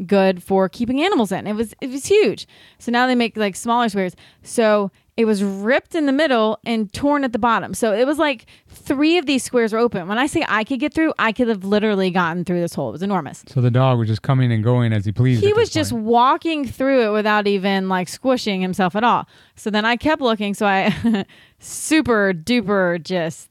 good 0.06 0.44
for 0.44 0.68
keeping 0.68 1.02
animals 1.02 1.32
in. 1.32 1.48
It 1.48 1.54
was 1.54 1.74
it 1.82 1.90
was 1.90 2.06
huge. 2.06 2.48
So 2.80 2.92
now 2.92 3.08
they 3.08 3.16
make 3.16 3.38
like 3.38 3.56
smaller 3.56 3.90
squares. 3.90 4.16
So 4.44 4.92
it 5.18 5.26
was 5.26 5.44
ripped 5.44 5.96
in 5.96 6.08
the 6.08 6.12
middle 6.12 6.60
and 6.66 6.92
torn 6.92 7.24
at 7.24 7.32
the 7.32 7.40
bottom. 7.40 7.74
So 7.74 7.94
it 7.94 8.06
was 8.06 8.18
like 8.18 8.48
three 8.68 9.18
of 9.18 9.26
these 9.26 9.44
squares 9.44 9.72
were 9.72 9.80
open. 9.80 10.08
When 10.10 10.18
I 10.18 10.28
say 10.28 10.44
I 10.48 10.66
could 10.66 10.80
get 10.80 10.94
through, 10.94 11.14
I 11.18 11.32
could 11.32 11.48
have 11.48 11.64
literally 11.64 12.12
gotten 12.12 12.44
through 12.44 12.60
this 12.60 12.74
hole. 12.74 12.90
It 12.90 12.94
was 12.94 13.02
enormous. 13.02 13.44
So 13.48 13.62
the 13.62 13.72
dog 13.72 13.98
was 13.98 14.10
just 14.10 14.24
coming 14.24 14.52
and 14.52 14.62
going 14.64 14.92
as 14.92 15.06
he 15.06 15.14
pleased. 15.14 15.42
He 15.42 15.54
was 15.54 15.70
just 15.70 15.94
walking 15.94 16.68
through 16.68 17.08
it 17.08 17.12
without 17.12 17.48
even 17.48 17.88
like 17.88 18.10
squishing 18.10 18.62
himself 18.62 18.96
at 18.96 19.06
all. 19.06 19.28
So 19.56 19.70
then 19.70 19.86
I 19.86 19.96
kept 19.96 20.22
looking. 20.22 20.54
So 20.54 20.66
I 20.66 21.26
super 21.60 22.34
duper 22.34 23.02
just 23.02 23.50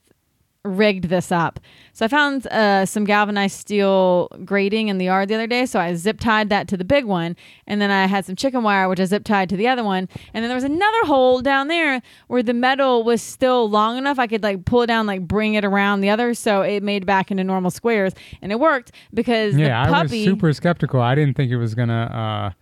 rigged 0.65 1.11
this 1.11 1.31
up. 1.31 1.61
So 1.93 2.05
I 2.05 2.09
found 2.09 2.47
uh, 2.47 2.87
some 2.87 3.05
galvanized 3.05 3.57
steel 3.57 4.29
grating 4.45 4.89
in 4.89 4.99
the 4.99 5.05
yard 5.07 5.29
the 5.29 5.35
other 5.35 5.47
day. 5.47 5.67
So 5.67 5.79
I 5.79 5.95
zip 5.95 6.19
tied 6.19 6.49
that 6.49 6.69
to 6.69 6.77
the 6.77 6.85
big 6.85 7.05
one. 7.05 7.37
And 7.67 7.81
then 7.81 7.91
I 7.91 8.07
had 8.07 8.25
some 8.25 8.35
chicken 8.35 8.63
wire, 8.63 8.89
which 8.89 8.99
I 8.99 9.05
zip 9.05 9.25
tied 9.25 9.49
to 9.51 9.57
the 9.57 9.69
other 9.69 9.85
one. 9.85 10.09
And 10.33 10.43
then 10.43 10.49
there 10.49 10.57
was 10.57 10.65
another 10.65 11.05
hole 11.05 11.43
down 11.43 11.69
there 11.69 12.01
where 12.29 12.43
the 12.43 12.55
metal 12.55 13.05
was 13.05 13.23
still 13.23 13.69
long 13.69 13.99
enough. 13.99 14.19
I 14.19 14.27
could 14.27 14.43
like 14.43 14.65
pull 14.65 14.83
it 14.83 14.87
down, 14.87 15.07
like 15.07 15.29
bring 15.29 15.55
it 15.55 15.65
around 15.65 16.01
the 16.01 16.11
other. 16.11 16.35
So 16.35 16.63
it 16.63 16.83
made 16.83 17.05
back 17.05 17.31
into 17.31 17.45
normal 17.45 17.71
squares. 17.71 18.15
And 18.41 18.51
it 18.51 18.59
worked 18.59 18.93
because 19.13 19.57
Yeah, 19.57 19.85
the 19.85 19.91
I 19.91 20.03
was 20.03 20.11
puppy. 20.11 20.25
super 20.25 20.53
skeptical. 20.53 21.01
I 21.01 21.15
didn't 21.15 21.37
think 21.37 21.53
it 21.53 21.59
was 21.59 21.75
gonna 21.75 22.55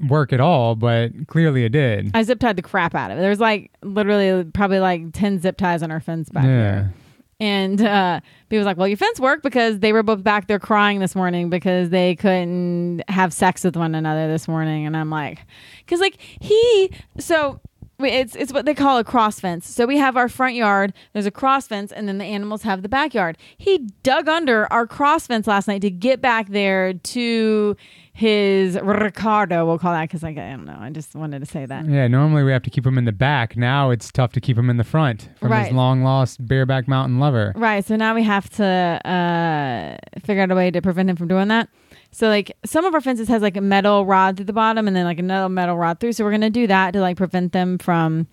uh, 0.00 0.06
work 0.08 0.32
at 0.32 0.40
all, 0.40 0.76
but 0.76 1.26
clearly 1.26 1.64
it 1.64 1.70
did. 1.70 2.12
I 2.14 2.22
zip 2.22 2.38
tied 2.38 2.56
the 2.56 2.62
crap 2.62 2.94
out 2.94 3.10
of 3.10 3.18
it. 3.18 3.20
There's 3.20 3.40
like 3.40 3.72
literally 3.82 4.44
probably 4.44 4.78
like 4.78 5.12
10 5.12 5.40
zip 5.40 5.56
ties 5.56 5.82
on 5.82 5.90
our 5.90 6.00
fence 6.00 6.28
back 6.28 6.44
yeah. 6.44 6.50
here. 6.50 6.94
And 7.40 7.80
uh, 7.80 8.20
he 8.50 8.56
was 8.56 8.66
like, 8.66 8.76
Well, 8.76 8.88
your 8.88 8.96
fence 8.96 9.18
worked 9.18 9.42
because 9.42 9.80
they 9.80 9.92
were 9.92 10.02
both 10.02 10.22
back 10.22 10.46
there 10.46 10.58
crying 10.58 11.00
this 11.00 11.14
morning 11.14 11.50
because 11.50 11.90
they 11.90 12.14
couldn't 12.16 13.02
have 13.08 13.32
sex 13.32 13.64
with 13.64 13.76
one 13.76 13.94
another 13.94 14.28
this 14.28 14.46
morning. 14.46 14.86
And 14.86 14.96
I'm 14.96 15.10
like, 15.10 15.40
Because 15.80 16.00
like 16.00 16.18
he, 16.20 16.90
so 17.18 17.60
it's 18.00 18.34
it's 18.34 18.52
what 18.52 18.64
they 18.64 18.74
call 18.74 18.98
a 18.98 19.04
cross 19.04 19.40
fence. 19.40 19.68
So 19.68 19.86
we 19.86 19.98
have 19.98 20.16
our 20.16 20.28
front 20.28 20.54
yard, 20.54 20.92
there's 21.12 21.26
a 21.26 21.30
cross 21.30 21.66
fence, 21.66 21.92
and 21.92 22.08
then 22.08 22.18
the 22.18 22.24
animals 22.24 22.62
have 22.62 22.82
the 22.82 22.88
backyard. 22.88 23.38
He 23.56 23.78
dug 24.02 24.28
under 24.28 24.72
our 24.72 24.86
cross 24.86 25.26
fence 25.26 25.46
last 25.46 25.68
night 25.68 25.82
to 25.82 25.90
get 25.90 26.20
back 26.20 26.48
there 26.48 26.94
to 26.94 27.76
his 28.16 28.78
Ricardo, 28.80 29.66
we'll 29.66 29.78
call 29.78 29.92
that 29.92 30.02
because 30.02 30.22
like, 30.22 30.38
I 30.38 30.50
don't 30.50 30.64
know. 30.66 30.76
I 30.78 30.88
just 30.90 31.16
wanted 31.16 31.40
to 31.40 31.46
say 31.46 31.66
that. 31.66 31.84
Yeah, 31.88 32.06
normally 32.06 32.44
we 32.44 32.52
have 32.52 32.62
to 32.62 32.70
keep 32.70 32.86
him 32.86 32.96
in 32.96 33.06
the 33.06 33.12
back. 33.12 33.56
Now 33.56 33.90
it's 33.90 34.12
tough 34.12 34.30
to 34.34 34.40
keep 34.40 34.56
him 34.56 34.70
in 34.70 34.76
the 34.76 34.84
front 34.84 35.28
from 35.40 35.50
Right. 35.50 35.66
his 35.66 35.74
long 35.74 36.04
lost 36.04 36.46
bareback 36.46 36.86
mountain 36.86 37.18
lover. 37.18 37.52
Right. 37.56 37.84
So 37.84 37.96
now 37.96 38.14
we 38.14 38.22
have 38.22 38.48
to 38.50 38.64
uh, 38.64 39.96
figure 40.24 40.44
out 40.44 40.50
a 40.52 40.54
way 40.54 40.70
to 40.70 40.80
prevent 40.80 41.10
him 41.10 41.16
from 41.16 41.26
doing 41.26 41.48
that. 41.48 41.68
So 42.12 42.28
like 42.28 42.56
some 42.64 42.84
of 42.84 42.94
our 42.94 43.00
fences 43.00 43.26
has 43.26 43.42
like 43.42 43.56
a 43.56 43.60
metal 43.60 44.06
rod 44.06 44.36
through 44.36 44.46
the 44.46 44.52
bottom 44.52 44.86
and 44.86 44.96
then 44.96 45.04
like 45.04 45.18
another 45.18 45.48
metal 45.48 45.76
rod 45.76 45.98
through. 45.98 46.12
So 46.12 46.22
we're 46.24 46.30
gonna 46.30 46.50
do 46.50 46.68
that 46.68 46.92
to 46.92 47.00
like 47.00 47.16
prevent 47.16 47.52
them 47.52 47.78
from 47.78 48.28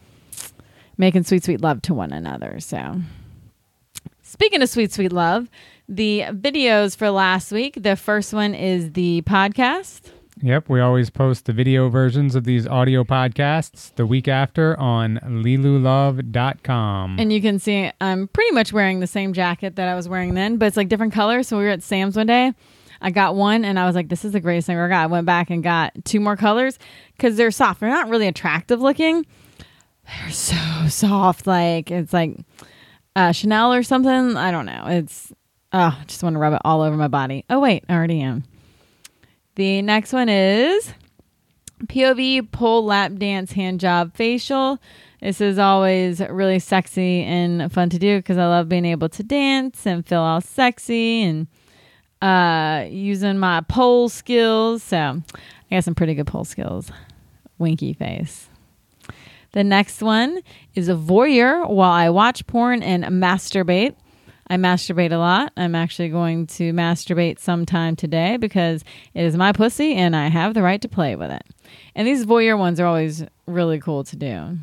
making 0.99 1.23
sweet 1.23 1.43
sweet 1.43 1.61
love 1.61 1.81
to 1.81 1.95
one 1.95 2.11
another. 2.13 2.59
So 2.59 2.97
speaking 4.21 4.61
of 4.61 4.69
sweet 4.69 4.93
sweet 4.93 5.11
love, 5.11 5.49
the 5.91 6.23
videos 6.29 6.95
for 6.95 7.11
last 7.11 7.51
week. 7.51 7.75
The 7.77 7.97
first 7.97 8.33
one 8.33 8.55
is 8.55 8.93
the 8.93 9.21
podcast. 9.23 10.09
Yep, 10.41 10.69
we 10.69 10.79
always 10.79 11.09
post 11.09 11.45
the 11.45 11.53
video 11.53 11.89
versions 11.89 12.33
of 12.33 12.45
these 12.45 12.65
audio 12.65 13.03
podcasts 13.03 13.93
the 13.95 14.05
week 14.05 14.27
after 14.27 14.79
on 14.79 15.19
lelulove.com. 15.23 17.19
And 17.19 17.31
you 17.31 17.41
can 17.41 17.59
see 17.59 17.91
I'm 17.99 18.27
pretty 18.29 18.51
much 18.51 18.71
wearing 18.73 19.01
the 19.01 19.07
same 19.07 19.33
jacket 19.33 19.75
that 19.75 19.87
I 19.89 19.93
was 19.93 20.07
wearing 20.07 20.33
then, 20.33 20.57
but 20.57 20.67
it's 20.67 20.77
like 20.77 20.87
different 20.87 21.13
colors. 21.13 21.49
So 21.49 21.57
we 21.57 21.65
were 21.65 21.69
at 21.69 21.83
Sam's 21.83 22.15
one 22.15 22.27
day. 22.27 22.53
I 23.01 23.11
got 23.11 23.35
one 23.35 23.65
and 23.65 23.77
I 23.77 23.85
was 23.85 23.93
like, 23.93 24.07
this 24.07 24.23
is 24.23 24.31
the 24.31 24.39
greatest 24.39 24.67
thing 24.67 24.77
I 24.77 24.79
ever 24.79 24.89
got. 24.89 25.03
I 25.03 25.07
went 25.07 25.25
back 25.25 25.49
and 25.49 25.61
got 25.61 25.93
two 26.05 26.21
more 26.21 26.37
colors 26.37 26.79
because 27.17 27.35
they're 27.35 27.51
soft. 27.51 27.81
They're 27.81 27.89
not 27.89 28.09
really 28.09 28.27
attractive 28.27 28.81
looking. 28.81 29.25
They're 30.07 30.31
so 30.31 30.55
soft. 30.87 31.45
Like 31.45 31.91
it's 31.91 32.13
like 32.13 32.37
uh, 33.15 33.33
Chanel 33.33 33.73
or 33.73 33.83
something. 33.83 34.37
I 34.37 34.51
don't 34.51 34.65
know. 34.65 34.85
It's, 34.87 35.33
oh, 35.73 35.97
I 35.99 36.03
just 36.07 36.23
want 36.23 36.35
to 36.35 36.39
rub 36.39 36.53
it 36.53 36.61
all 36.63 36.81
over 36.81 36.95
my 36.95 37.07
body. 37.07 37.45
Oh, 37.49 37.59
wait, 37.59 37.83
I 37.89 37.93
already 37.93 38.21
am. 38.21 38.43
The 39.55 39.81
next 39.81 40.13
one 40.13 40.29
is 40.29 40.93
POV 41.85 42.51
pole 42.51 42.85
lap 42.85 43.13
dance 43.15 43.51
hand 43.51 43.79
job 43.79 44.15
facial. 44.15 44.79
This 45.21 45.39
is 45.39 45.59
always 45.59 46.19
really 46.19 46.59
sexy 46.59 47.23
and 47.23 47.71
fun 47.71 47.89
to 47.89 47.99
do 47.99 48.17
because 48.17 48.37
I 48.37 48.47
love 48.47 48.69
being 48.69 48.85
able 48.85 49.09
to 49.09 49.23
dance 49.23 49.85
and 49.85 50.05
feel 50.05 50.21
all 50.21 50.41
sexy 50.41 51.23
and 51.23 51.47
uh, 52.21 52.85
using 52.89 53.37
my 53.37 53.61
pole 53.61 54.09
skills. 54.09 54.81
So 54.83 54.97
I 54.97 55.75
got 55.75 55.83
some 55.83 55.95
pretty 55.95 56.15
good 56.15 56.27
pole 56.27 56.45
skills. 56.45 56.91
Winky 57.59 57.93
face. 57.93 58.47
The 59.51 59.63
next 59.63 60.01
one 60.01 60.39
is 60.75 60.87
a 60.87 60.95
voyeur 60.95 61.67
while 61.69 61.91
I 61.91 62.09
watch 62.09 62.47
porn 62.47 62.81
and 62.81 63.03
masturbate. 63.03 63.95
I 64.51 64.57
masturbate 64.57 65.13
a 65.13 65.17
lot. 65.17 65.53
I'm 65.55 65.75
actually 65.75 66.09
going 66.09 66.45
to 66.47 66.73
masturbate 66.73 67.39
sometime 67.39 67.95
today 67.95 68.35
because 68.35 68.83
it 69.13 69.23
is 69.23 69.37
my 69.37 69.53
pussy 69.53 69.93
and 69.93 70.13
I 70.13 70.27
have 70.27 70.55
the 70.55 70.61
right 70.61 70.81
to 70.81 70.89
play 70.89 71.15
with 71.15 71.31
it. 71.31 71.43
And 71.95 72.05
these 72.05 72.25
voyeur 72.25 72.57
ones 72.57 72.77
are 72.77 72.85
always 72.85 73.23
really 73.45 73.79
cool 73.79 74.03
to 74.03 74.15
do. 74.17 74.57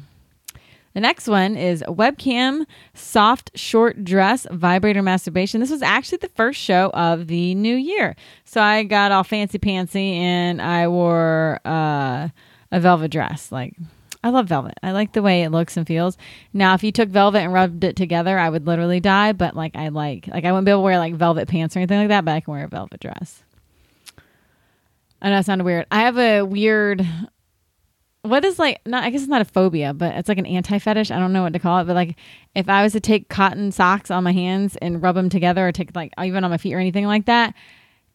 The 0.92 1.00
next 1.00 1.26
one 1.26 1.56
is 1.56 1.82
webcam 1.88 2.66
soft 2.92 3.50
short 3.54 4.04
dress 4.04 4.46
vibrator 4.50 5.00
masturbation. 5.00 5.60
This 5.60 5.70
was 5.70 5.80
actually 5.80 6.18
the 6.18 6.28
first 6.28 6.60
show 6.60 6.90
of 6.92 7.28
the 7.28 7.54
new 7.54 7.74
year. 7.74 8.14
So 8.44 8.60
I 8.60 8.82
got 8.82 9.10
all 9.10 9.24
fancy 9.24 9.58
pantsy 9.58 10.16
and 10.16 10.60
I 10.60 10.86
wore 10.88 11.60
uh, 11.64 12.28
a 12.70 12.80
velvet 12.80 13.10
dress. 13.10 13.50
Like 13.50 13.72
I 14.22 14.30
love 14.30 14.46
velvet. 14.46 14.74
I 14.82 14.90
like 14.92 15.12
the 15.12 15.22
way 15.22 15.42
it 15.42 15.50
looks 15.50 15.76
and 15.76 15.86
feels. 15.86 16.16
Now, 16.52 16.74
if 16.74 16.82
you 16.82 16.90
took 16.90 17.08
velvet 17.08 17.40
and 17.40 17.52
rubbed 17.52 17.84
it 17.84 17.96
together, 17.96 18.38
I 18.38 18.50
would 18.50 18.66
literally 18.66 19.00
die. 19.00 19.32
But 19.32 19.54
like, 19.54 19.76
I 19.76 19.88
like 19.88 20.26
like 20.26 20.44
I 20.44 20.52
wouldn't 20.52 20.64
be 20.64 20.70
able 20.70 20.80
to 20.80 20.84
wear 20.84 20.98
like 20.98 21.14
velvet 21.14 21.48
pants 21.48 21.76
or 21.76 21.80
anything 21.80 21.98
like 21.98 22.08
that. 22.08 22.24
But 22.24 22.32
I 22.32 22.40
can 22.40 22.52
wear 22.52 22.64
a 22.64 22.68
velvet 22.68 23.00
dress. 23.00 23.42
I 25.22 25.30
know 25.30 25.38
it 25.38 25.46
sounded 25.46 25.64
weird. 25.64 25.86
I 25.90 26.00
have 26.00 26.18
a 26.18 26.42
weird. 26.42 27.06
What 28.22 28.44
is 28.44 28.58
like? 28.58 28.80
Not 28.84 29.04
I 29.04 29.10
guess 29.10 29.22
it's 29.22 29.30
not 29.30 29.40
a 29.40 29.44
phobia, 29.44 29.94
but 29.94 30.14
it's 30.16 30.28
like 30.28 30.38
an 30.38 30.46
anti 30.46 30.78
fetish. 30.78 31.12
I 31.12 31.18
don't 31.20 31.32
know 31.32 31.44
what 31.44 31.52
to 31.52 31.60
call 31.60 31.78
it. 31.78 31.84
But 31.84 31.94
like, 31.94 32.16
if 32.56 32.68
I 32.68 32.82
was 32.82 32.92
to 32.94 33.00
take 33.00 33.28
cotton 33.28 33.70
socks 33.70 34.10
on 34.10 34.24
my 34.24 34.32
hands 34.32 34.76
and 34.82 35.00
rub 35.00 35.14
them 35.14 35.28
together, 35.28 35.68
or 35.68 35.72
take 35.72 35.94
like 35.94 36.12
even 36.22 36.42
on 36.42 36.50
my 36.50 36.58
feet 36.58 36.74
or 36.74 36.80
anything 36.80 37.06
like 37.06 37.26
that, 37.26 37.54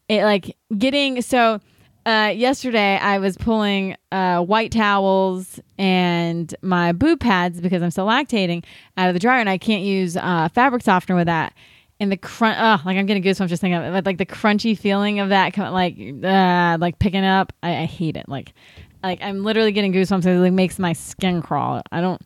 it 0.10 0.24
like 0.24 0.58
getting 0.78 1.22
so 1.22 1.62
uh, 2.06 2.34
yesterday 2.36 2.98
I 2.98 3.20
was 3.20 3.38
pulling 3.38 3.96
uh, 4.12 4.42
white 4.42 4.72
towels 4.72 5.60
and 5.78 6.54
my 6.62 6.92
boob 6.92 7.20
pads 7.20 7.62
because 7.62 7.82
I'm 7.82 7.92
still 7.92 8.08
lactating 8.08 8.64
out 8.98 9.08
of 9.08 9.14
the 9.14 9.20
dryer 9.20 9.40
and 9.40 9.50
I 9.50 9.58
can't 9.58 9.84
use 9.84 10.18
uh, 10.18 10.50
fabric 10.54 10.84
softener 10.84 11.16
with 11.16 11.28
that. 11.28 11.54
And 12.00 12.12
the 12.12 12.18
crunch, 12.18 12.58
oh, 12.60 12.82
like 12.86 12.98
I'm 12.98 13.06
getting 13.06 13.24
goosebumps 13.24 13.48
just 13.48 13.62
thinking 13.62 13.76
of 13.76 13.84
it. 13.84 13.92
But, 13.92 14.06
Like 14.06 14.18
the 14.18 14.26
crunchy 14.26 14.78
feeling 14.78 15.20
of 15.20 15.30
that, 15.30 15.58
like, 15.58 15.98
uh, 16.24 16.78
like 16.80 17.00
picking 17.00 17.24
up. 17.24 17.54
I, 17.64 17.84
I 17.84 17.86
hate 17.86 18.18
it. 18.18 18.28
Like, 18.28 18.54
like 19.04 19.22
I'm 19.22 19.44
literally 19.44 19.72
getting 19.72 19.94
goosebumps. 19.94 20.26
It 20.26 20.40
like 20.40 20.54
makes 20.54 20.80
my 20.80 20.94
skin 20.94 21.42
crawl. 21.42 21.82
I 21.92 22.02
don't 22.02 22.22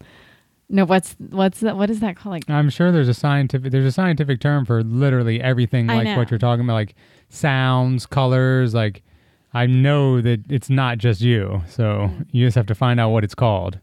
know 0.70 0.86
what's 0.86 1.16
what's 1.20 1.60
that. 1.62 1.78
What 1.78 1.90
is 1.90 2.00
that 2.00 2.16
called? 2.16 2.34
Like 2.34 2.50
I'm 2.50 2.70
sure 2.70 2.92
there's 2.92 3.08
a 3.08 3.14
scientific 3.14 3.72
there's 3.72 3.86
a 3.86 3.92
scientific 3.92 4.40
term 4.40 4.66
for 4.66 4.84
literally 4.84 5.42
everything 5.42 5.88
like 5.88 6.16
what 6.18 6.32
you're 6.32 6.40
talking 6.40 6.64
about, 6.66 6.74
like 6.74 6.96
sounds, 7.30 8.06
colors. 8.06 8.74
Like 8.74 9.04
I 9.54 9.66
know 9.66 10.22
that 10.22 10.42
it's 10.50 10.70
not 10.70 10.98
just 10.98 11.22
you, 11.22 11.62
so 11.68 12.10
you 12.32 12.46
just 12.46 12.56
have 12.56 12.68
to 12.68 12.76
find 12.76 13.00
out 13.00 13.10
what 13.10 13.24
it's 13.24 13.36
called. 13.36 13.80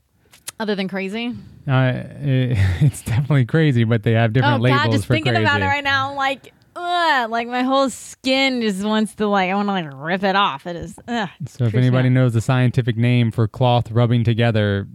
other 0.60 0.74
than 0.74 0.88
crazy. 0.88 1.34
Uh, 1.66 2.02
it, 2.20 2.56
it's 2.80 3.02
definitely 3.02 3.44
crazy, 3.46 3.84
but 3.84 4.02
they 4.02 4.12
have 4.12 4.32
different 4.32 4.60
oh 4.60 4.62
labels 4.62 4.82
God, 4.82 4.92
just 4.92 5.06
for 5.06 5.14
thinking 5.14 5.32
crazy. 5.32 5.44
about 5.44 5.62
it 5.62 5.66
right 5.66 5.82
now, 5.82 6.10
I'm 6.10 6.16
like, 6.16 6.52
ugh, 6.76 7.30
like 7.30 7.48
my 7.48 7.62
whole 7.62 7.90
skin 7.90 8.60
just 8.60 8.84
wants 8.84 9.14
to 9.16 9.26
like, 9.26 9.50
I 9.50 9.54
want 9.54 9.68
to 9.68 9.72
like 9.72 9.88
rip 9.94 10.22
it 10.22 10.36
off. 10.36 10.66
It 10.66 10.76
is 10.76 10.98
ugh, 11.08 11.28
So 11.48 11.64
if 11.64 11.74
anybody 11.74 12.08
knows 12.08 12.34
the 12.34 12.40
scientific 12.40 12.96
name 12.96 13.30
for 13.30 13.48
cloth 13.48 13.90
rubbing 13.90 14.22
together 14.24 14.86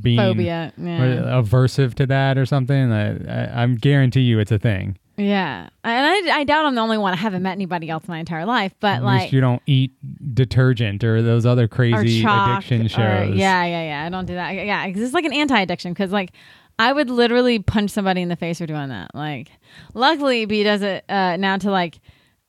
being 0.00 0.18
phobia, 0.18 0.72
yeah, 0.76 1.40
aversive 1.42 1.94
to 1.94 2.06
that 2.06 2.38
or 2.38 2.46
something, 2.46 2.92
I, 2.92 3.10
I, 3.26 3.62
I'm 3.62 3.76
guarantee 3.76 4.20
you 4.22 4.38
it's 4.38 4.52
a 4.52 4.58
thing. 4.58 4.98
Yeah, 5.16 5.68
and 5.84 6.30
I, 6.30 6.38
I 6.40 6.44
doubt 6.44 6.64
I'm 6.64 6.74
the 6.74 6.80
only 6.80 6.98
one. 6.98 7.12
I 7.12 7.16
haven't 7.16 7.42
met 7.42 7.52
anybody 7.52 7.90
else 7.90 8.08
my 8.08 8.18
entire 8.18 8.46
life, 8.46 8.72
but 8.80 8.96
At 8.96 9.02
like. 9.04 9.20
least 9.22 9.32
you 9.32 9.40
don't 9.40 9.62
eat 9.66 9.92
detergent 10.34 11.04
or 11.04 11.20
those 11.22 11.44
other 11.46 11.64
or 11.64 11.68
crazy 11.68 12.24
addiction 12.26 12.86
or- 12.86 12.88
shows. 12.88 13.36
yeah, 13.36 13.64
yeah, 13.64 13.82
yeah. 13.84 14.04
I 14.06 14.08
don't 14.08 14.26
do 14.26 14.34
that. 14.34 14.50
Yeah, 14.52 14.90
'cause 14.90 15.00
it's 15.02 15.14
like 15.14 15.24
an 15.24 15.32
anti-addiction 15.34 15.92
because 15.92 16.12
like 16.12 16.32
I 16.78 16.92
would 16.92 17.10
literally 17.10 17.58
punch 17.58 17.90
somebody 17.90 18.22
in 18.22 18.28
the 18.30 18.36
face 18.36 18.58
for 18.58 18.66
doing 18.66 18.88
that. 18.88 19.14
Like, 19.14 19.50
luckily, 19.94 20.46
B 20.46 20.62
does 20.64 20.80
it 20.82 21.04
uh, 21.08 21.36
now 21.36 21.58
to 21.58 21.70
like 21.70 22.00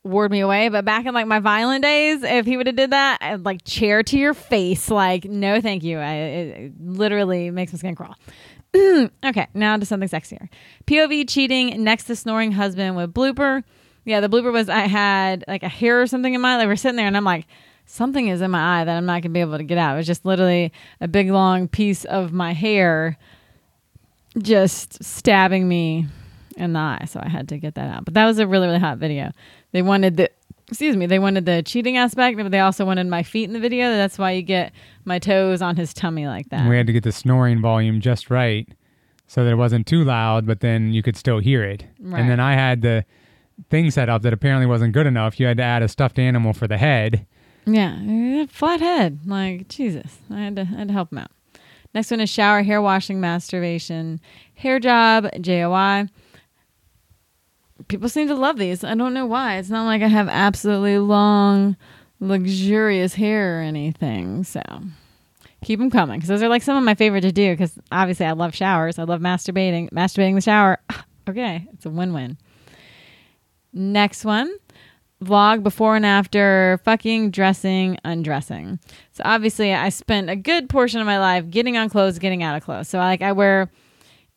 ward 0.05 0.31
me 0.31 0.39
away. 0.39 0.69
But 0.69 0.85
back 0.85 1.05
in 1.05 1.13
like 1.13 1.27
my 1.27 1.39
violent 1.39 1.83
days, 1.83 2.23
if 2.23 2.45
he 2.45 2.55
would 2.57 2.67
have 2.67 2.75
did 2.77 2.91
that, 2.91 3.17
I'd 3.21 3.43
like 3.45 3.63
chair 3.65 4.01
to 4.03 4.17
your 4.17 4.33
face. 4.33 4.89
Like, 4.89 5.25
no, 5.25 5.59
thank 5.61 5.83
you. 5.83 5.99
I, 5.99 6.13
it, 6.13 6.47
it 6.47 6.71
literally 6.81 7.51
makes 7.51 7.73
my 7.73 7.79
skin 7.79 7.95
crawl. 7.95 8.15
Mm, 8.73 9.11
okay, 9.23 9.47
now 9.53 9.77
to 9.77 9.85
something 9.85 10.09
sexier. 10.09 10.49
POV 10.87 11.29
cheating 11.29 11.83
next 11.83 12.05
to 12.05 12.15
snoring 12.15 12.51
husband 12.51 12.95
with 12.95 13.13
blooper. 13.13 13.63
Yeah, 14.05 14.19
the 14.19 14.29
blooper 14.29 14.51
was 14.51 14.67
I 14.67 14.81
had 14.81 15.45
like 15.47 15.63
a 15.63 15.69
hair 15.69 16.01
or 16.01 16.07
something 16.07 16.33
in 16.33 16.41
my 16.41 16.57
like 16.57 16.67
we're 16.67 16.75
sitting 16.75 16.97
there 16.97 17.07
and 17.07 17.15
I'm 17.15 17.23
like 17.23 17.45
something 17.85 18.27
is 18.27 18.41
in 18.41 18.51
my 18.51 18.81
eye 18.81 18.83
that 18.83 18.97
I'm 18.97 19.05
not 19.05 19.21
gonna 19.21 19.33
be 19.33 19.41
able 19.41 19.57
to 19.57 19.63
get 19.63 19.77
out. 19.77 19.93
It 19.93 19.97
was 19.97 20.07
just 20.07 20.25
literally 20.25 20.73
a 20.99 21.07
big 21.07 21.29
long 21.29 21.67
piece 21.67 22.03
of 22.05 22.33
my 22.33 22.53
hair 22.53 23.17
just 24.41 25.03
stabbing 25.03 25.67
me 25.67 26.07
in 26.57 26.73
the 26.73 26.79
eye. 26.79 27.05
So 27.07 27.19
I 27.21 27.29
had 27.29 27.49
to 27.49 27.57
get 27.59 27.75
that 27.75 27.95
out. 27.95 28.05
But 28.05 28.15
that 28.15 28.25
was 28.25 28.39
a 28.39 28.47
really, 28.47 28.67
really 28.67 28.79
hot 28.79 28.97
video. 28.97 29.31
They 29.71 29.81
wanted 29.81 30.17
the 30.17 30.31
excuse 30.67 30.95
me, 30.95 31.05
they 31.05 31.19
wanted 31.19 31.45
the 31.45 31.61
cheating 31.61 31.97
aspect, 31.97 32.37
but 32.37 32.49
they 32.49 32.59
also 32.59 32.85
wanted 32.85 33.05
my 33.07 33.21
feet 33.21 33.43
in 33.43 33.53
the 33.53 33.59
video. 33.59 33.91
That's 33.91 34.17
why 34.17 34.31
you 34.31 34.41
get 34.41 34.71
my 35.05 35.19
toes 35.19 35.61
on 35.61 35.75
his 35.75 35.93
tummy 35.93 36.27
like 36.27 36.49
that. 36.49 36.67
We 36.67 36.77
had 36.77 36.87
to 36.87 36.93
get 36.93 37.03
the 37.03 37.11
snoring 37.11 37.61
volume 37.61 38.01
just 38.01 38.29
right 38.29 38.67
so 39.27 39.43
that 39.43 39.51
it 39.51 39.55
wasn't 39.55 39.87
too 39.87 40.03
loud, 40.03 40.45
but 40.45 40.59
then 40.59 40.93
you 40.93 41.01
could 41.01 41.15
still 41.15 41.39
hear 41.39 41.63
it. 41.63 41.85
Right. 41.99 42.19
And 42.19 42.29
then 42.29 42.39
I 42.39 42.53
had 42.53 42.81
the 42.81 43.05
thing 43.69 43.91
set 43.91 44.09
up 44.09 44.21
that 44.23 44.33
apparently 44.33 44.65
wasn't 44.65 44.93
good 44.93 45.07
enough. 45.07 45.39
You 45.39 45.45
had 45.47 45.57
to 45.57 45.63
add 45.63 45.83
a 45.83 45.87
stuffed 45.87 46.19
animal 46.19 46.53
for 46.53 46.67
the 46.67 46.77
head. 46.77 47.25
Yeah, 47.65 48.45
flat 48.47 48.81
head. 48.81 49.19
Like 49.25 49.67
Jesus, 49.69 50.19
I 50.29 50.41
had 50.41 50.55
to, 50.57 50.61
I 50.63 50.65
had 50.65 50.87
to 50.89 50.93
help 50.93 51.11
him 51.11 51.19
out. 51.19 51.31
Next 51.93 52.09
one 52.11 52.21
is 52.21 52.29
shower, 52.29 52.63
hair 52.63 52.81
washing, 52.81 53.21
masturbation, 53.21 54.19
hair 54.55 54.79
job, 54.79 55.29
JOI. 55.39 56.07
People 57.87 58.09
seem 58.09 58.27
to 58.27 58.35
love 58.35 58.57
these. 58.57 58.83
I 58.83 58.95
don't 58.95 59.13
know 59.13 59.25
why. 59.25 59.57
It's 59.57 59.69
not 59.69 59.85
like 59.85 60.01
I 60.01 60.07
have 60.07 60.27
absolutely 60.27 60.97
long, 60.97 61.77
luxurious 62.23 63.13
hair 63.13 63.59
or 63.59 63.61
anything. 63.61 64.43
So 64.43 64.61
keep 65.63 65.79
them 65.79 65.89
coming 65.89 66.17
because 66.17 66.29
those 66.29 66.43
are 66.43 66.49
like 66.49 66.63
some 66.63 66.77
of 66.77 66.83
my 66.83 66.95
favorite 66.95 67.21
to 67.21 67.31
do. 67.31 67.53
Because 67.53 67.77
obviously 67.91 68.25
I 68.25 68.31
love 68.31 68.55
showers. 68.55 68.99
I 68.99 69.03
love 69.03 69.21
masturbating. 69.21 69.89
Masturbating 69.91 70.29
in 70.29 70.35
the 70.35 70.41
shower. 70.41 70.79
okay, 71.29 71.67
it's 71.73 71.85
a 71.85 71.89
win-win. 71.89 72.37
Next 73.73 74.23
one 74.23 74.55
vlog 75.23 75.63
before 75.63 75.95
and 75.95 76.05
after 76.05 76.79
fucking, 76.83 77.31
dressing, 77.31 77.97
undressing. 78.03 78.79
So 79.13 79.23
obviously, 79.25 79.73
I 79.73 79.89
spent 79.89 80.29
a 80.29 80.35
good 80.35 80.69
portion 80.69 80.99
of 80.99 81.05
my 81.05 81.19
life 81.19 81.49
getting 81.49 81.77
on 81.77 81.89
clothes, 81.89 82.19
getting 82.19 82.43
out 82.43 82.55
of 82.55 82.63
clothes. 82.63 82.89
So 82.89 82.97
like 82.97 83.21
I 83.21 83.31
wear, 83.31 83.71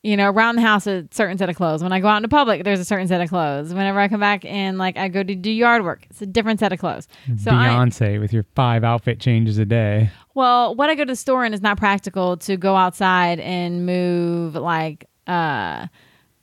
you 0.06 0.16
know, 0.16 0.30
around 0.30 0.54
the 0.54 0.62
house 0.62 0.86
a 0.86 1.06
certain 1.10 1.36
set 1.36 1.50
of 1.50 1.56
clothes. 1.56 1.82
When 1.82 1.92
I 1.92 1.98
go 1.98 2.06
out 2.06 2.18
into 2.18 2.28
public, 2.28 2.62
there's 2.62 2.78
a 2.78 2.84
certain 2.84 3.08
set 3.08 3.20
of 3.20 3.28
clothes. 3.28 3.74
Whenever 3.74 3.98
I 3.98 4.06
come 4.06 4.20
back 4.20 4.44
and 4.44 4.78
like 4.78 4.96
I 4.96 5.08
go 5.08 5.24
to 5.24 5.34
do 5.34 5.50
yard 5.50 5.82
work, 5.84 6.06
it's 6.08 6.22
a 6.22 6.26
different 6.26 6.60
set 6.60 6.72
of 6.72 6.78
clothes. 6.78 7.08
So 7.42 7.50
I, 7.50 7.68
Beyonce 7.68 8.20
with 8.20 8.32
your 8.32 8.44
five 8.54 8.84
outfit 8.84 9.18
changes 9.18 9.58
a 9.58 9.64
day. 9.64 10.10
well, 10.34 10.76
what 10.76 10.90
I 10.90 10.94
go 10.94 11.04
to 11.04 11.12
the 11.12 11.16
store 11.16 11.44
in 11.44 11.52
is 11.52 11.60
not 11.60 11.76
practical 11.76 12.36
to 12.38 12.56
go 12.56 12.76
outside 12.76 13.40
and 13.40 13.84
move 13.84 14.54
like 14.54 15.06
uh 15.26 15.88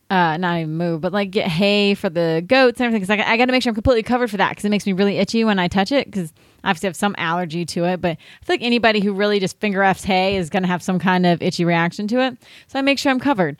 uh 0.09 0.37
not 0.37 0.57
even 0.57 0.75
move, 0.75 0.99
but 0.99 1.13
like 1.13 1.31
get 1.31 1.47
hay 1.47 1.93
for 1.93 2.09
the 2.09 2.43
goats 2.45 2.81
and 2.81 2.87
everything. 2.87 3.07
Because 3.07 3.25
I, 3.25 3.31
I 3.31 3.37
got 3.37 3.45
to 3.45 3.53
make 3.53 3.63
sure 3.63 3.71
I'm 3.71 3.75
completely 3.75 4.03
covered 4.03 4.29
for 4.29 4.37
that 4.37 4.49
because 4.49 4.65
it 4.65 4.69
makes 4.69 4.85
me 4.85 4.91
really 4.91 5.17
itchy 5.19 5.45
when 5.45 5.57
I 5.57 5.69
touch 5.69 5.93
it. 5.93 6.05
Because 6.05 6.33
I 6.33 6.52
obviously 6.63 6.87
have 6.87 6.95
some 6.95 7.15
allergy 7.17 7.65
to 7.65 7.85
it, 7.85 8.01
but 8.01 8.11
I 8.11 8.45
feel 8.45 8.53
like 8.55 8.61
anybody 8.63 8.99
who 9.01 9.13
really 9.13 9.39
just 9.39 9.59
finger 9.59 9.83
f's 9.83 10.03
hay 10.03 10.37
is 10.37 10.49
going 10.49 10.63
to 10.63 10.69
have 10.69 10.81
some 10.81 10.99
kind 10.99 11.25
of 11.25 11.41
itchy 11.41 11.65
reaction 11.65 12.07
to 12.09 12.21
it. 12.25 12.37
So 12.67 12.79
I 12.79 12.81
make 12.81 12.99
sure 12.99 13.11
I'm 13.11 13.19
covered, 13.19 13.57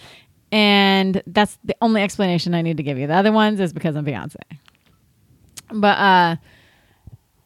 and 0.52 1.22
that's 1.28 1.58
the 1.64 1.76
only 1.82 2.02
explanation 2.02 2.54
I 2.54 2.62
need 2.62 2.78
to 2.78 2.84
give 2.84 2.98
you. 2.98 3.08
The 3.08 3.16
other 3.16 3.32
ones 3.32 3.60
is 3.60 3.74
because 3.74 3.96
I'm 3.96 4.06
Beyonce. 4.06 4.36
But 5.72 5.98
uh, 5.98 6.36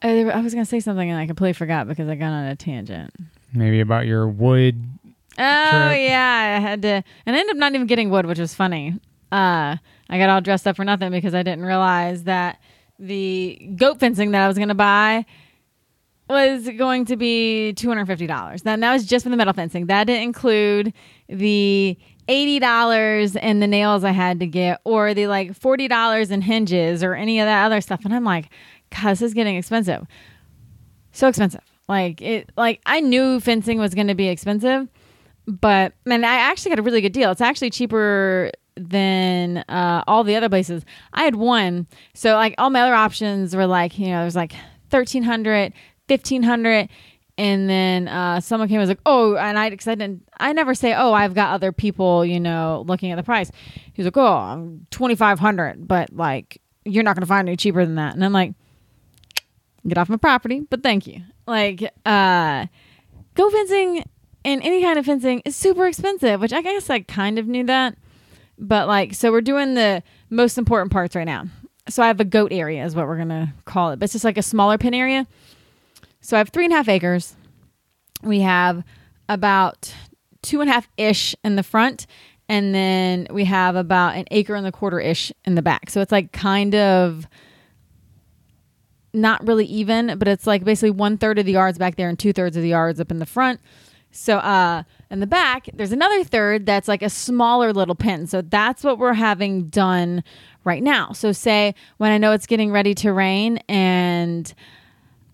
I 0.02 0.24
I 0.24 0.40
was 0.40 0.54
gonna 0.54 0.64
say 0.64 0.80
something 0.80 1.08
and 1.10 1.18
I 1.18 1.26
completely 1.26 1.54
forgot 1.54 1.88
because 1.88 2.08
I 2.08 2.14
got 2.14 2.30
on 2.30 2.44
a 2.46 2.56
tangent. 2.56 3.12
Maybe 3.52 3.80
about 3.80 4.06
your 4.06 4.28
wood. 4.28 4.82
Oh 5.04 5.88
Trip. 5.88 5.98
yeah, 5.98 6.56
I 6.56 6.60
had 6.60 6.82
to, 6.82 6.88
and 6.88 7.36
I 7.36 7.38
ended 7.38 7.50
up 7.50 7.56
not 7.56 7.74
even 7.74 7.86
getting 7.86 8.10
wood, 8.10 8.26
which 8.26 8.38
was 8.38 8.54
funny. 8.54 8.94
Uh, 9.30 9.76
I 10.10 10.18
got 10.18 10.28
all 10.28 10.40
dressed 10.40 10.66
up 10.66 10.76
for 10.76 10.84
nothing 10.84 11.10
because 11.10 11.34
I 11.34 11.42
didn't 11.42 11.64
realize 11.64 12.24
that 12.24 12.60
the 12.98 13.70
goat 13.76 14.00
fencing 14.00 14.32
that 14.32 14.42
I 14.42 14.48
was 14.48 14.58
gonna 14.58 14.74
buy 14.74 15.24
was 16.28 16.68
going 16.76 17.04
to 17.06 17.16
be 17.16 17.72
two 17.72 17.88
hundred 17.88 18.06
fifty 18.06 18.26
dollars. 18.26 18.62
Then 18.62 18.80
that 18.80 18.92
was 18.92 19.06
just 19.06 19.24
for 19.24 19.30
the 19.30 19.36
metal 19.36 19.54
fencing. 19.54 19.86
That 19.86 20.04
didn't 20.04 20.22
include 20.22 20.92
the 21.28 21.96
eighty 22.28 22.58
dollars 22.58 23.36
and 23.36 23.62
the 23.62 23.66
nails 23.66 24.04
I 24.04 24.10
had 24.10 24.40
to 24.40 24.46
get, 24.46 24.80
or 24.84 25.14
the 25.14 25.26
like 25.26 25.54
forty 25.54 25.88
dollars 25.88 26.30
in 26.30 26.42
hinges, 26.42 27.02
or 27.02 27.14
any 27.14 27.40
of 27.40 27.46
that 27.46 27.64
other 27.64 27.80
stuff. 27.80 28.04
And 28.04 28.14
I'm 28.14 28.24
like, 28.24 28.50
God, 28.90 29.10
this 29.12 29.22
is 29.22 29.34
getting 29.34 29.56
expensive. 29.56 30.06
So 31.12 31.28
expensive. 31.28 31.62
Like 31.88 32.20
it. 32.20 32.50
Like 32.56 32.80
I 32.86 33.00
knew 33.00 33.40
fencing 33.40 33.78
was 33.78 33.94
going 33.94 34.08
to 34.08 34.14
be 34.14 34.28
expensive, 34.28 34.88
but 35.46 35.94
man, 36.04 36.24
I 36.24 36.34
actually 36.34 36.70
got 36.70 36.78
a 36.78 36.82
really 36.82 37.00
good 37.00 37.12
deal. 37.12 37.30
It's 37.30 37.40
actually 37.40 37.70
cheaper 37.70 38.52
than 38.76 39.58
uh, 39.68 40.04
all 40.06 40.22
the 40.22 40.36
other 40.36 40.48
places. 40.48 40.84
I 41.12 41.24
had 41.24 41.34
one, 41.34 41.86
so 42.14 42.34
like 42.34 42.54
all 42.58 42.70
my 42.70 42.82
other 42.82 42.94
options 42.94 43.56
were 43.56 43.66
like 43.66 43.98
you 43.98 44.08
know 44.08 44.20
there's 44.20 44.36
like 44.36 44.52
1300 44.90 45.72
1500 46.08 46.88
and 47.38 47.70
then 47.70 48.08
uh, 48.08 48.40
someone 48.40 48.68
came 48.68 48.74
and 48.74 48.82
was 48.82 48.88
like 48.88 49.00
oh 49.06 49.36
and 49.36 49.58
i 49.58 49.70
because 49.70 49.86
i 49.86 49.94
didn't 49.94 50.28
i 50.38 50.52
never 50.52 50.74
say 50.74 50.92
oh 50.92 51.12
i've 51.12 51.34
got 51.34 51.52
other 51.52 51.72
people 51.72 52.24
you 52.24 52.40
know 52.40 52.84
looking 52.86 53.12
at 53.12 53.16
the 53.16 53.22
price. 53.22 53.50
He's 53.94 54.04
like 54.04 54.16
oh 54.16 54.26
i'm 54.26 54.86
2500 54.90 55.86
but 55.86 56.12
like 56.12 56.60
you're 56.84 57.04
not 57.04 57.14
to 57.16 57.26
find 57.26 57.48
any 57.48 57.56
cheaper 57.56 57.84
than 57.84 57.94
that. 57.94 58.14
And 58.14 58.24
i'm 58.24 58.32
like 58.32 58.52
get 59.86 59.96
off 59.96 60.08
my 60.08 60.16
property 60.16 60.60
but 60.68 60.82
thank 60.82 61.06
you. 61.06 61.22
Like 61.46 61.82
uh 62.04 62.66
go 63.34 63.50
fencing 63.50 64.04
and 64.44 64.62
any 64.62 64.82
kind 64.82 64.98
of 64.98 65.06
fencing 65.06 65.40
is 65.44 65.54
super 65.56 65.86
expensive 65.86 66.40
which 66.40 66.52
i 66.52 66.60
guess 66.60 66.90
i 66.90 67.00
kind 67.00 67.38
of 67.38 67.46
knew 67.46 67.64
that 67.64 67.96
but 68.58 68.88
like 68.88 69.14
so 69.14 69.30
we're 69.30 69.40
doing 69.40 69.74
the 69.74 70.02
most 70.28 70.58
important 70.58 70.90
parts 70.90 71.14
right 71.14 71.24
now. 71.24 71.44
So 71.88 72.02
i 72.02 72.08
have 72.08 72.18
a 72.18 72.24
goat 72.24 72.52
area 72.52 72.84
is 72.84 72.96
what 72.96 73.06
we're 73.06 73.16
gonna 73.16 73.54
call 73.64 73.92
it 73.92 74.00
but 74.00 74.04
it's 74.04 74.12
just 74.12 74.24
like 74.24 74.38
a 74.38 74.42
smaller 74.42 74.76
pin 74.76 74.92
area 74.92 75.26
so 76.20 76.36
i 76.36 76.38
have 76.38 76.50
three 76.50 76.64
and 76.64 76.72
a 76.72 76.76
half 76.76 76.88
acres. 76.88 77.36
We 78.22 78.40
have 78.40 78.84
about 79.28 79.94
two 80.42 80.60
and 80.60 80.70
a 80.70 80.72
half 80.72 80.88
ish 80.96 81.34
in 81.44 81.56
the 81.56 81.62
front 81.62 82.06
and 82.48 82.74
then 82.74 83.26
we 83.30 83.44
have 83.44 83.76
about 83.76 84.16
an 84.16 84.24
acre 84.30 84.54
and 84.54 84.66
a 84.66 84.72
quarter 84.72 84.98
ish 84.98 85.32
in 85.44 85.54
the 85.54 85.62
back. 85.62 85.90
So 85.90 86.00
it's 86.00 86.12
like 86.12 86.32
kind 86.32 86.74
of 86.74 87.26
not 89.12 89.46
really 89.46 89.66
even 89.66 90.18
but 90.18 90.28
it's 90.28 90.46
like 90.46 90.64
basically 90.64 90.90
one 90.90 91.18
third 91.18 91.38
of 91.38 91.46
the 91.46 91.52
yards 91.52 91.78
back 91.78 91.96
there 91.96 92.08
and 92.08 92.18
two 92.18 92.32
thirds 92.32 92.56
of 92.56 92.62
the 92.62 92.68
yards 92.68 93.00
up 93.00 93.10
in 93.10 93.18
the 93.18 93.26
front. 93.26 93.60
So 94.10 94.38
uh 94.38 94.82
in 95.10 95.20
the 95.20 95.26
back 95.26 95.68
there's 95.74 95.92
another 95.92 96.24
third 96.24 96.66
that's 96.66 96.88
like 96.88 97.02
a 97.02 97.10
smaller 97.10 97.72
little 97.72 97.94
pin 97.94 98.26
so 98.26 98.42
that's 98.42 98.84
what 98.84 98.98
we're 98.98 99.14
having 99.14 99.68
done 99.68 100.24
right 100.64 100.82
now. 100.82 101.12
So 101.12 101.32
say 101.32 101.74
when 101.98 102.10
i 102.12 102.18
know 102.18 102.32
it's 102.32 102.46
getting 102.46 102.70
ready 102.70 102.94
to 102.94 103.12
rain 103.12 103.58
and 103.68 104.52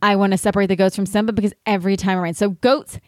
i 0.04 0.16
want 0.16 0.32
to 0.32 0.38
separate 0.38 0.66
the 0.66 0.76
goats 0.76 0.96
from 0.96 1.06
simba 1.06 1.32
because 1.32 1.52
every 1.66 1.96
time 1.96 2.18
it 2.18 2.20
rains. 2.20 2.38
So 2.38 2.50
goats 2.50 2.98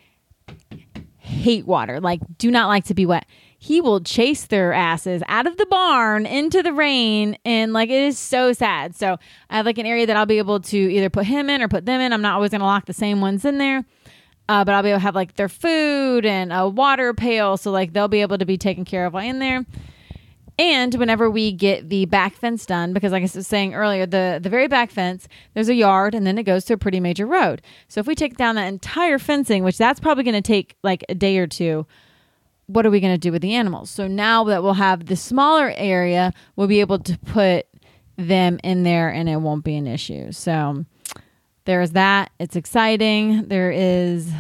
hate 1.19 1.67
water. 1.67 2.01
Like 2.01 2.21
do 2.39 2.51
not 2.51 2.69
like 2.69 2.85
to 2.85 2.95
be 2.95 3.07
wet. 3.07 3.27
He 3.59 3.81
will 3.81 4.01
chase 4.01 4.47
their 4.47 4.73
asses 4.73 5.23
out 5.27 5.47
of 5.47 5.57
the 5.57 5.67
barn 5.67 6.25
into 6.25 6.63
the 6.63 6.73
rain 6.73 7.37
and 7.45 7.73
like 7.73 7.89
it 7.91 8.03
is 8.03 8.19
so 8.19 8.53
sad. 8.53 8.95
So 8.95 9.17
i 9.51 9.57
have 9.57 9.67
like 9.67 9.79
an 9.79 9.87
area 9.87 10.07
that 10.07 10.17
i'll 10.17 10.27
be 10.27 10.39
able 10.39 10.61
to 10.61 10.77
either 10.77 11.11
put 11.11 11.27
him 11.27 11.51
in 11.51 11.63
or 11.63 11.69
put 11.69 11.87
them 11.87 12.01
in. 12.01 12.13
I'm 12.13 12.23
not 12.23 12.35
always 12.35 12.51
going 12.51 12.61
to 12.61 12.67
lock 12.67 12.87
the 12.87 12.93
same 12.93 13.21
ones 13.21 13.45
in 13.45 13.59
there 13.59 13.85
uh, 14.49 14.65
but 14.65 14.75
I'll 14.75 14.83
be 14.83 14.91
able 14.91 14.99
to 14.99 15.03
have 15.03 15.15
like 15.15 15.35
their 15.37 15.49
food 15.49 16.25
and 16.25 16.53
a 16.53 16.69
water 16.69 17.13
pail, 17.13 17.57
so 17.57 17.71
like 17.71 17.93
they'll 17.93 18.09
be 18.09 18.21
able 18.21 18.39
to 18.39 18.47
be 18.47 18.57
taken 18.57 18.85
care 18.85 19.07
of 19.07 19.13
while 19.13 19.25
in 19.25 19.39
there. 19.39 19.65
And 20.59 20.95
whenever 20.95 21.31
we 21.31 21.53
get 21.53 21.91
the 21.91 22.07
back 22.07 22.35
fence 22.35 22.65
done, 22.65 22.95
because 22.95 23.13
like 23.13 23.23
I 23.23 23.29
was 23.35 23.47
saying 23.47 23.75
earlier, 23.75 24.07
the 24.07 24.39
the 24.43 24.49
very 24.49 24.69
back 24.69 24.91
fence, 24.91 25.29
there's 25.53 25.69
a 25.69 25.75
yard, 25.75 26.15
and 26.15 26.27
then 26.27 26.39
it 26.39 26.45
goes 26.45 26.65
to 26.67 26.75
a 26.75 26.79
pretty 26.79 26.99
major 26.99 27.27
road. 27.27 27.61
So 27.89 28.01
if 28.01 28.07
we 28.07 28.15
take 28.15 28.39
down 28.39 28.55
that 28.55 28.67
entire 28.67 29.19
fencing, 29.19 29.65
which 29.65 29.77
that's 29.77 30.01
probably 30.01 30.25
going 30.25 30.35
to 30.35 30.41
take 30.41 30.77
like 30.83 31.05
a 31.11 31.15
day 31.15 31.37
or 31.37 31.47
two, 31.47 31.87
what 32.67 32.87
are 32.87 32.91
we 32.91 33.01
going 33.01 33.15
to 33.15 33.19
do 33.19 33.33
with 33.33 33.43
the 33.43 33.55
animals? 33.55 33.91
So 33.91 34.09
now 34.09 34.45
that 34.45 34.63
we'll 34.63 34.75
have 34.75 35.07
the 35.07 35.17
smaller 35.17 35.73
area, 35.77 36.33
we'll 36.57 36.69
be 36.69 36.81
able 36.81 37.01
to 37.01 37.19
put 37.19 37.67
them 38.17 38.59
in 38.65 38.83
there, 38.83 39.11
and 39.11 39.29
it 39.29 39.37
won't 39.37 39.63
be 39.63 39.77
an 39.77 39.87
issue. 39.87 40.33
So 40.33 40.87
there's 41.67 41.91
that. 41.91 42.31
It's 42.39 42.57
exciting. 42.57 43.49
There 43.49 43.71
is 43.71 44.33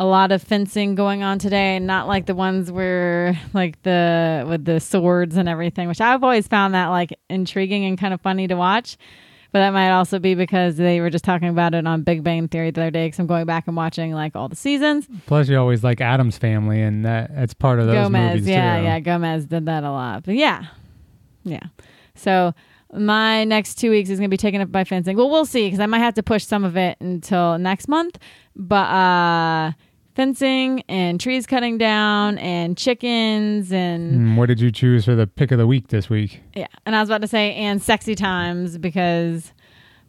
a 0.00 0.04
lot 0.04 0.32
of 0.32 0.42
fencing 0.42 0.94
going 0.94 1.22
on 1.22 1.38
today, 1.38 1.78
not 1.78 2.08
like 2.08 2.26
the 2.26 2.34
ones 2.34 2.70
where 2.70 3.38
like 3.52 3.80
the 3.82 4.44
with 4.48 4.64
the 4.64 4.80
swords 4.80 5.36
and 5.36 5.48
everything, 5.48 5.88
which 5.88 6.00
I've 6.00 6.24
always 6.24 6.48
found 6.48 6.74
that 6.74 6.88
like 6.88 7.16
intriguing 7.30 7.84
and 7.84 7.98
kind 7.98 8.12
of 8.12 8.20
funny 8.20 8.48
to 8.48 8.54
watch. 8.54 8.96
But 9.52 9.60
that 9.60 9.70
might 9.70 9.90
also 9.92 10.18
be 10.18 10.34
because 10.34 10.76
they 10.76 11.00
were 11.00 11.10
just 11.10 11.24
talking 11.24 11.46
about 11.46 11.74
it 11.74 11.86
on 11.86 12.02
Big 12.02 12.24
Bang 12.24 12.48
Theory 12.48 12.72
the 12.72 12.80
other 12.80 12.90
day. 12.90 13.06
Because 13.06 13.20
I'm 13.20 13.28
going 13.28 13.46
back 13.46 13.68
and 13.68 13.76
watching 13.76 14.10
like 14.10 14.34
all 14.34 14.48
the 14.48 14.56
seasons. 14.56 15.06
Plus, 15.26 15.48
you 15.48 15.56
always 15.56 15.84
like 15.84 16.00
Addams 16.00 16.36
Family, 16.36 16.82
and 16.82 17.04
that 17.04 17.32
that's 17.32 17.54
part 17.54 17.78
of 17.78 17.86
those 17.86 17.94
Gomez, 17.94 18.32
movies 18.34 18.48
yeah, 18.48 18.78
too. 18.78 18.82
yeah, 18.82 18.94
yeah, 18.94 19.00
Gomez 19.00 19.46
did 19.46 19.66
that 19.66 19.84
a 19.84 19.90
lot. 19.92 20.24
But 20.24 20.34
yeah, 20.34 20.64
yeah. 21.44 21.62
So 22.16 22.52
my 22.92 23.44
next 23.44 23.76
two 23.76 23.90
weeks 23.90 24.10
is 24.10 24.18
going 24.18 24.28
to 24.28 24.34
be 24.34 24.36
taken 24.36 24.60
up 24.60 24.72
by 24.72 24.82
fencing. 24.82 25.16
Well, 25.16 25.30
we'll 25.30 25.46
see 25.46 25.66
because 25.66 25.80
I 25.80 25.86
might 25.86 25.98
have 25.98 26.14
to 26.14 26.22
push 26.24 26.44
some 26.44 26.64
of 26.64 26.76
it 26.76 26.96
until 27.00 27.56
next 27.56 27.86
month. 27.86 28.18
But 28.56 28.74
uh, 28.88 29.72
fencing 30.14 30.82
and 30.88 31.20
trees 31.20 31.46
cutting 31.46 31.76
down 31.78 32.38
and 32.38 32.76
chickens 32.76 33.72
and 33.72 34.12
Mm, 34.20 34.36
what 34.36 34.46
did 34.46 34.60
you 34.60 34.70
choose 34.70 35.04
for 35.04 35.14
the 35.14 35.26
pick 35.26 35.50
of 35.50 35.58
the 35.58 35.66
week 35.66 35.88
this 35.88 36.08
week? 36.08 36.40
yeah. 36.54 36.66
And 36.86 36.94
I 36.94 37.00
was 37.00 37.08
about 37.08 37.22
to 37.22 37.28
say 37.28 37.54
and 37.54 37.82
sexy 37.82 38.14
times 38.14 38.78
because 38.78 39.52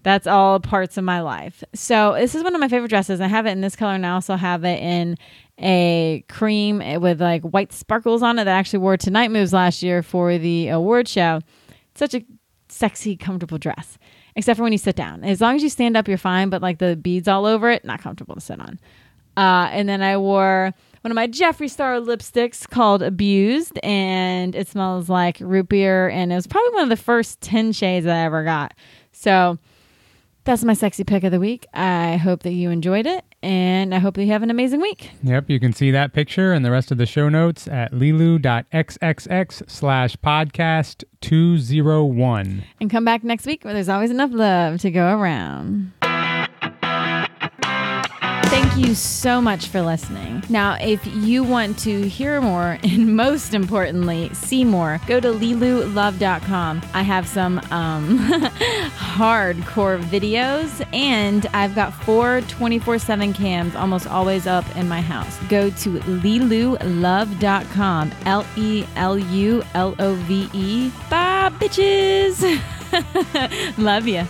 That's 0.04 0.28
all 0.28 0.60
parts 0.60 0.98
of 0.98 1.04
my 1.04 1.22
life. 1.22 1.64
So 1.74 2.14
this 2.14 2.36
is 2.36 2.44
one 2.44 2.54
of 2.54 2.62
my 2.62 2.68
favorite 2.68 2.90
dresses. 2.90 3.20
I 3.20 3.26
have 3.28 3.48
it 3.48 3.52
in 3.52 3.62
this 3.62 3.76
color 3.76 3.94
and 3.96 4.06
I 4.06 4.12
also 4.12 4.36
have 4.36 4.64
it 4.64 4.80
in 4.80 5.18
a 5.60 6.24
cream 6.30 6.78
with 7.02 7.20
like 7.20 7.42
white 7.42 7.74
sparkles 7.74 8.22
on 8.22 8.38
it 8.38 8.44
that 8.44 8.56
I 8.56 8.60
actually 8.60 8.80
wore 8.80 8.98
to 8.98 9.10
Night 9.10 9.32
Moves 9.32 9.52
last 9.54 9.82
year 9.82 10.04
for 10.04 10.38
the 10.38 10.68
award 10.68 11.08
show. 11.08 11.40
It's 11.90 12.00
such 12.00 12.14
a 12.14 12.24
sexy, 12.70 13.16
comfortable 13.18 13.58
dress. 13.58 13.98
Except 14.36 14.58
for 14.58 14.64
when 14.64 14.72
you 14.74 14.78
sit 14.78 14.96
down. 14.96 15.24
As 15.24 15.40
long 15.40 15.56
as 15.56 15.64
you 15.64 15.70
stand 15.70 15.96
up, 15.96 16.08
you're 16.08 16.18
fine, 16.18 16.50
but 16.50 16.62
like 16.62 16.80
the 16.80 16.96
beads 16.96 17.28
all 17.28 17.46
over 17.46 17.70
it, 17.72 17.86
not 17.86 18.02
comfortable 18.02 18.36
to 18.36 18.42
sit 18.42 18.60
on. 18.60 18.80
Uh, 19.38 19.70
and 19.72 19.88
then 19.88 20.02
I 20.02 20.18
wore 20.18 20.74
one 21.02 21.12
of 21.12 21.16
my 21.16 21.28
Jeffree 21.28 21.70
Star 21.70 22.00
lipsticks 22.00 22.68
called 22.68 23.02
Abused, 23.02 23.80
and 23.84 24.56
it 24.56 24.68
smells 24.68 25.10
like 25.10 25.38
root 25.40 25.70
beer. 25.70 26.10
And 26.10 26.32
it 26.32 26.36
was 26.36 26.48
probably 26.48 26.72
one 26.72 26.84
of 26.84 26.90
the 26.90 26.98
first 26.98 27.42
10 27.42 27.72
shades 27.74 28.06
I 28.06 28.20
ever 28.20 28.44
got. 28.44 28.74
So 29.12 29.58
that's 30.46 30.64
my 30.64 30.74
sexy 30.74 31.04
pick 31.04 31.24
of 31.24 31.32
the 31.32 31.40
week. 31.40 31.66
I 31.74 32.18
hope 32.18 32.44
that 32.44 32.54
you 32.54 32.70
enjoyed 32.70 33.06
it, 33.06 33.26
and 33.44 33.94
I 33.94 34.00
hope 34.00 34.16
that 34.16 34.24
you 34.24 34.32
have 34.32 34.44
an 34.44 34.52
amazing 34.52 34.80
week. 34.82 35.10
Yep, 35.24 35.50
you 35.50 35.60
can 35.60 35.74
see 35.74 35.92
that 35.92 36.14
picture 36.14 36.54
and 36.54 36.64
the 36.64 36.72
rest 36.72 36.92
of 36.92 36.98
the 36.98 37.06
show 37.06 37.30
notes 37.30 37.68
at 37.68 37.92
lelu.xxx 37.92 39.70
slash 39.70 40.16
podcast 40.18 41.04
201. 41.22 42.64
And 42.80 42.90
come 42.90 43.04
back 43.04 43.24
next 43.24 43.46
week 43.46 43.66
where 43.66 43.74
there's 43.74 43.90
always 43.90 44.12
enough 44.12 44.32
love 44.32 44.80
to 44.82 44.92
go 44.92 45.18
around. 45.18 45.92
You 48.76 48.94
so 48.94 49.40
much 49.40 49.70
for 49.70 49.82
listening. 49.82 50.44
Now, 50.50 50.76
if 50.82 51.08
you 51.08 51.46
want 51.46 51.80
to 51.80 52.10
hear 52.10 52.42
more 52.42 52.78
and 52.84 53.16
most 53.16 53.54
importantly, 53.54 54.30
see 54.34 54.66
more, 54.66 55.00
go 55.08 55.22
to 55.22 55.30
lelulove.com. 55.30 56.82
I 56.94 57.02
have 57.02 57.26
some 57.26 57.60
um, 57.72 58.20
hardcore 58.98 60.04
videos 60.04 60.86
and 60.94 61.46
I've 61.54 61.74
got 61.74 61.94
four 61.94 62.42
24 62.42 63.00
7 63.00 63.32
cams 63.32 63.78
almost 63.78 64.08
always 64.08 64.46
up 64.46 64.66
in 64.76 64.90
my 64.90 65.00
house. 65.00 65.40
Go 65.48 65.70
to 65.70 66.00
lelulove.com. 66.00 68.12
L 68.26 68.46
E 68.58 68.86
L 68.98 69.18
U 69.18 69.64
L 69.74 69.96
O 70.00 70.16
V 70.16 70.50
E. 70.52 70.90
Bye, 71.10 71.50
bitches. 71.60 72.44
Love 73.78 74.08
you. 74.08 74.28